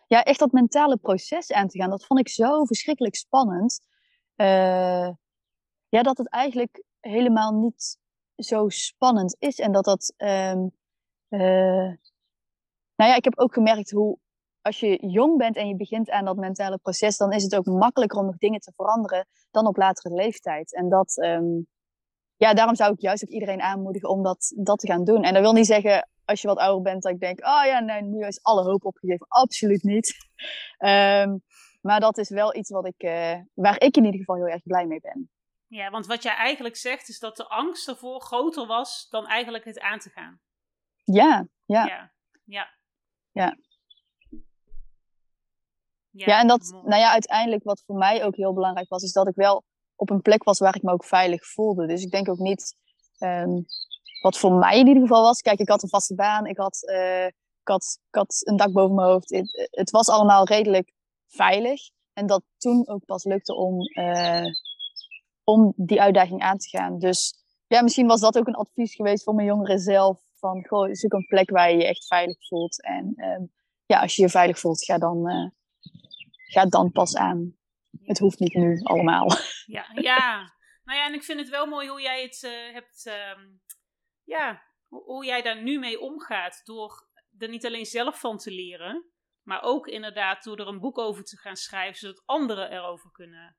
ja, 0.07 0.24
echt 0.24 0.38
dat 0.38 0.53
mentale 0.53 0.96
proces 0.96 1.53
aan 1.53 1.68
te 1.68 1.79
gaan, 1.79 1.90
dat 1.90 2.07
vond 2.07 2.20
ik 2.20 2.29
zo 2.29 2.64
verschrikkelijk 2.64 3.14
spannend. 3.14 3.81
Uh, 4.40 5.09
ja, 5.88 6.03
dat 6.03 6.18
het 6.18 6.29
eigenlijk 6.29 6.83
helemaal 7.01 7.53
niet 7.53 7.98
zo 8.37 8.68
spannend 8.68 9.37
is. 9.38 9.59
En 9.59 9.72
dat 9.72 9.85
dat. 9.85 10.14
Um, 10.16 10.72
uh, 11.29 11.92
nou 12.94 13.11
ja, 13.11 13.14
ik 13.14 13.24
heb 13.24 13.38
ook 13.38 13.53
gemerkt 13.53 13.90
hoe. 13.90 14.18
Als 14.61 14.81
je 14.81 15.07
jong 15.07 15.37
bent 15.37 15.57
en 15.57 15.68
je 15.68 15.77
begint 15.77 16.11
aan 16.11 16.24
dat 16.24 16.37
mentale 16.37 16.79
proces, 16.79 17.16
dan 17.16 17.33
is 17.33 17.42
het 17.42 17.57
ook 17.57 17.66
makkelijker 17.66 18.18
om 18.18 18.27
nog 18.27 18.37
dingen 18.37 18.61
te 18.61 18.72
veranderen 18.77 19.27
dan 19.51 19.66
op 19.66 19.77
latere 19.77 20.14
leeftijd. 20.14 20.74
En 20.74 20.88
dat, 20.88 21.16
um, 21.16 21.66
ja, 22.37 22.55
daarom 22.55 22.74
zou 22.74 22.92
ik 22.92 23.01
juist 23.01 23.24
ook 23.24 23.31
iedereen 23.31 23.61
aanmoedigen 23.61 24.09
om 24.09 24.22
dat, 24.22 24.53
dat 24.57 24.79
te 24.79 24.87
gaan 24.87 25.05
doen. 25.05 25.22
En 25.22 25.33
dat 25.33 25.42
wil 25.42 25.53
niet 25.53 25.66
zeggen, 25.66 26.09
als 26.24 26.40
je 26.40 26.48
wat 26.48 26.59
ouder 26.59 26.83
bent, 26.83 27.03
dat 27.03 27.12
ik 27.12 27.20
denk, 27.20 27.46
oh 27.46 27.62
ja, 27.64 27.81
nee, 27.81 28.03
nu 28.03 28.27
is 28.27 28.42
alle 28.42 28.62
hoop 28.62 28.85
opgegeven. 28.85 29.27
Absoluut 29.29 29.83
niet. 29.83 30.14
um, 30.79 31.42
maar 31.81 32.01
dat 32.01 32.19
is 32.19 32.29
wel 32.29 32.55
iets 32.55 32.71
wat 32.71 32.87
ik, 32.87 33.03
uh, 33.03 33.41
waar 33.55 33.81
ik 33.81 33.97
in 33.97 34.05
ieder 34.05 34.21
geval 34.21 34.37
heel 34.37 34.47
erg 34.49 34.62
blij 34.62 34.87
mee 34.87 35.01
ben. 35.01 35.31
Ja, 35.67 35.91
want 35.91 36.07
wat 36.07 36.23
jij 36.23 36.35
eigenlijk 36.35 36.77
zegt 36.77 37.09
is 37.09 37.19
dat 37.19 37.37
de 37.37 37.49
angst 37.49 37.88
ervoor 37.88 38.21
groter 38.21 38.67
was 38.67 39.07
dan 39.11 39.27
eigenlijk 39.27 39.64
het 39.64 39.81
aan 39.81 39.99
te 39.99 40.11
gaan. 40.11 40.41
Ja, 41.05 41.49
ja. 41.64 41.87
Ja, 41.87 42.12
ja. 42.45 42.77
Ja, 43.33 43.57
ja, 46.11 46.27
ja 46.27 46.41
en 46.41 46.47
dat, 46.47 46.71
nou 46.71 47.01
ja, 47.01 47.12
uiteindelijk 47.12 47.64
wat 47.64 47.83
voor 47.87 47.97
mij 47.97 48.25
ook 48.25 48.37
heel 48.37 48.53
belangrijk 48.55 48.88
was, 48.88 49.03
is 49.03 49.12
dat 49.12 49.29
ik 49.29 49.35
wel 49.35 49.64
op 49.97 50.11
een 50.11 50.23
plek 50.23 50.45
was 50.45 50.59
waar 50.59 50.77
ik 50.77 50.83
me 50.83 50.93
ook 50.93 51.05
veilig 51.05 51.47
voelde. 51.47 51.87
Dus 51.87 52.03
ik 52.03 52.11
denk 52.11 52.29
ook 52.29 52.38
niet, 52.38 52.77
um, 53.19 53.64
wat 54.21 54.38
voor 54.38 54.53
mij 54.53 54.79
in 54.79 54.87
ieder 54.87 55.03
geval 55.03 55.23
was, 55.23 55.41
kijk, 55.41 55.59
ik 55.59 55.69
had 55.69 55.83
een 55.83 55.88
vaste 55.88 56.14
baan, 56.14 56.47
ik 56.47 56.57
had, 56.57 56.79
uh, 56.83 57.27
ik 57.27 57.69
had, 57.69 57.99
ik 58.09 58.14
had 58.14 58.41
een 58.45 58.57
dak 58.57 58.73
boven 58.73 58.95
mijn 58.95 59.09
hoofd. 59.09 59.31
Het, 59.31 59.69
het, 59.71 59.91
was 59.91 60.09
allemaal 60.09 60.47
redelijk 60.47 60.93
veilig. 61.29 61.81
En 62.12 62.27
dat 62.27 62.45
toen 62.57 62.88
ook 62.88 63.05
pas 63.05 63.25
lukte 63.25 63.55
om, 63.55 63.81
uh, 63.99 64.47
om 65.45 65.73
die 65.77 66.01
uitdaging 66.01 66.43
aan 66.43 66.59
te 66.59 66.69
gaan. 66.69 66.99
Dus 66.99 67.35
ja, 67.67 67.83
misschien 67.83 68.07
was 68.07 68.21
dat 68.21 68.38
ook 68.38 68.47
een 68.47 68.55
advies 68.55 68.95
geweest 68.95 69.25
voor 69.25 69.35
mijn 69.35 69.47
jongeren 69.47 69.79
zelf. 69.79 70.27
Van, 70.35 70.67
goh, 70.67 70.88
zoek 70.93 71.12
een 71.12 71.27
plek 71.27 71.51
waar 71.51 71.71
je 71.71 71.77
je 71.77 71.87
echt 71.87 72.07
veilig 72.07 72.47
voelt. 72.47 72.83
En 72.83 73.14
um, 73.17 73.53
ja, 73.87 74.01
als 74.01 74.17
je 74.17 74.23
je 74.23 74.29
veilig 74.29 74.59
voelt, 74.59 74.85
ga 74.85 74.99
dan, 74.99 75.29
uh, 75.31 75.51
ga 76.47 76.67
dan 76.67 76.93
pas 76.93 77.17
aan. 77.17 77.57
Het 78.03 78.19
hoeft 78.19 78.38
niet 78.38 78.55
nu 78.55 78.81
allemaal. 78.83 79.31
Ja, 79.67 79.87
ja. 79.95 80.53
Nou 80.85 80.99
ja, 80.99 81.07
en 81.07 81.14
ik 81.14 81.23
vind 81.23 81.41
het 81.41 81.49
wel 81.49 81.67
mooi 81.67 81.88
hoe 81.88 82.01
jij 82.01 82.23
het 82.23 82.43
uh, 82.43 82.73
hebt, 82.73 83.07
um, 83.37 83.61
ja, 84.25 84.62
hoe 84.88 85.25
jij 85.25 85.43
daar 85.43 85.62
nu 85.62 85.79
mee 85.79 86.01
omgaat. 86.01 86.61
Door 86.64 87.09
er 87.38 87.49
niet 87.49 87.67
alleen 87.67 87.87
zelf 87.87 88.21
van 88.21 88.38
te 88.38 88.51
leren, 88.51 89.11
maar 89.49 89.63
ook 89.63 89.87
inderdaad 89.87 90.45
door 90.45 90.59
er 90.59 90.67
een 90.67 90.81
boek 90.81 90.99
over 90.99 91.25
te 91.25 91.37
gaan 91.37 91.57
schrijven, 91.57 91.99
zodat 91.99 92.23
anderen 92.27 92.71
erover 92.71 93.11
kunnen, 93.11 93.57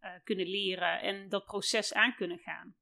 uh, 0.00 0.10
kunnen 0.24 0.46
leren 0.46 1.00
en 1.00 1.28
dat 1.28 1.44
proces 1.44 1.94
aan 1.94 2.14
kunnen 2.14 2.38
gaan. 2.38 2.76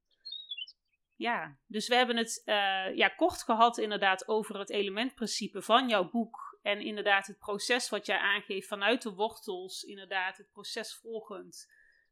Ja, 1.16 1.58
dus 1.66 1.88
we 1.88 1.94
hebben 1.94 2.16
het 2.16 2.42
uh, 2.44 2.96
ja, 2.96 3.08
kort 3.08 3.42
gehad 3.42 3.78
inderdaad 3.78 4.28
over 4.28 4.58
het 4.58 4.70
elementprincipe 4.70 5.62
van 5.62 5.88
jouw 5.88 6.10
boek. 6.10 6.58
En 6.62 6.80
inderdaad 6.80 7.26
het 7.26 7.38
proces 7.38 7.88
wat 7.88 8.06
jij 8.06 8.18
aangeeft 8.18 8.68
vanuit 8.68 9.02
de 9.02 9.12
wortels, 9.12 9.82
inderdaad 9.82 10.36
het 10.36 10.50
proces 10.50 10.98
volgend. 11.02 11.66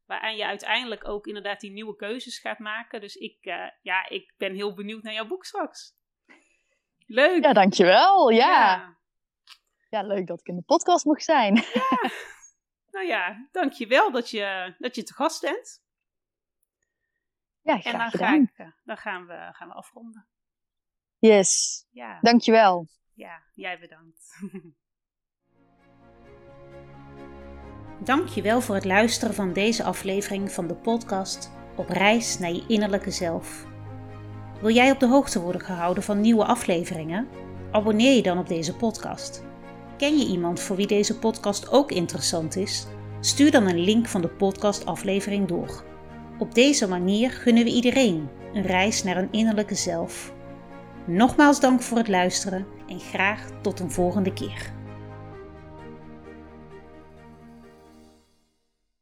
Waaraan 0.05 0.35
je 0.35 0.45
uiteindelijk 0.45 1.07
ook 1.07 1.27
inderdaad 1.27 1.59
die 1.59 1.71
nieuwe 1.71 1.95
keuzes 1.95 2.39
gaat 2.39 2.59
maken. 2.59 3.01
Dus 3.01 3.15
ik, 3.15 3.45
uh, 3.45 3.69
ja, 3.81 4.09
ik 4.09 4.33
ben 4.37 4.53
heel 4.53 4.73
benieuwd 4.73 5.03
naar 5.03 5.13
jouw 5.13 5.27
boek 5.27 5.45
straks. 5.45 5.97
Leuk. 7.05 7.43
Ja, 7.43 7.53
dankjewel. 7.53 8.29
Ja. 8.29 8.37
ja. 8.37 8.98
Ja, 9.89 10.01
leuk 10.01 10.27
dat 10.27 10.39
ik 10.39 10.47
in 10.47 10.55
de 10.55 10.61
podcast 10.61 11.05
mocht 11.05 11.23
zijn. 11.23 11.55
Ja. 11.55 12.09
Nou 12.91 13.05
ja, 13.05 13.47
dankjewel 13.51 14.11
dat 14.11 14.29
je, 14.29 14.75
dat 14.77 14.95
je 14.95 15.03
te 15.03 15.13
gast 15.13 15.41
bent. 15.41 15.83
Ja, 17.61 17.77
graag 17.77 17.93
en 17.93 17.99
dan, 17.99 18.09
gedaan. 18.09 18.49
Ga 18.53 18.63
ik, 18.63 18.73
dan 18.83 18.97
gaan 18.97 19.25
we, 19.25 19.49
gaan 19.51 19.67
we 19.67 19.73
afronden. 19.73 20.27
Yes. 21.19 21.85
Ja. 21.89 22.19
Dankjewel. 22.21 22.87
Ja, 23.13 23.43
jij 23.53 23.79
bedankt. 23.79 24.39
Dankjewel 28.03 28.61
voor 28.61 28.75
het 28.75 28.85
luisteren 28.85 29.35
van 29.35 29.53
deze 29.53 29.83
aflevering 29.83 30.51
van 30.51 30.67
de 30.67 30.75
podcast 30.75 31.51
Op 31.75 31.89
reis 31.89 32.39
naar 32.39 32.51
je 32.51 32.65
innerlijke 32.67 33.11
zelf. 33.11 33.65
Wil 34.61 34.73
jij 34.73 34.91
op 34.91 34.99
de 34.99 35.07
hoogte 35.07 35.41
worden 35.41 35.61
gehouden 35.61 36.03
van 36.03 36.21
nieuwe 36.21 36.45
afleveringen? 36.45 37.27
Abonneer 37.71 38.15
je 38.15 38.21
dan 38.21 38.37
op 38.37 38.47
deze 38.47 38.75
podcast. 38.75 39.48
Ken 39.99 40.17
je 40.17 40.25
iemand 40.25 40.59
voor 40.59 40.75
wie 40.75 40.87
deze 40.87 41.17
podcast 41.17 41.71
ook 41.71 41.91
interessant 41.91 42.55
is? 42.55 42.85
Stuur 43.19 43.51
dan 43.51 43.67
een 43.67 43.79
link 43.79 44.07
van 44.07 44.21
de 44.21 44.27
podcastaflevering 44.27 45.47
door. 45.47 45.83
Op 46.37 46.55
deze 46.55 46.87
manier 46.87 47.31
gunnen 47.31 47.63
we 47.63 47.69
iedereen 47.69 48.29
een 48.53 48.61
reis 48.61 49.03
naar 49.03 49.17
een 49.17 49.31
innerlijke 49.31 49.75
zelf. 49.75 50.33
Nogmaals 51.05 51.59
dank 51.59 51.81
voor 51.81 51.97
het 51.97 52.07
luisteren 52.07 52.65
en 52.87 52.99
graag 52.99 53.49
tot 53.61 53.79
een 53.79 53.91
volgende 53.91 54.33
keer. 54.33 54.78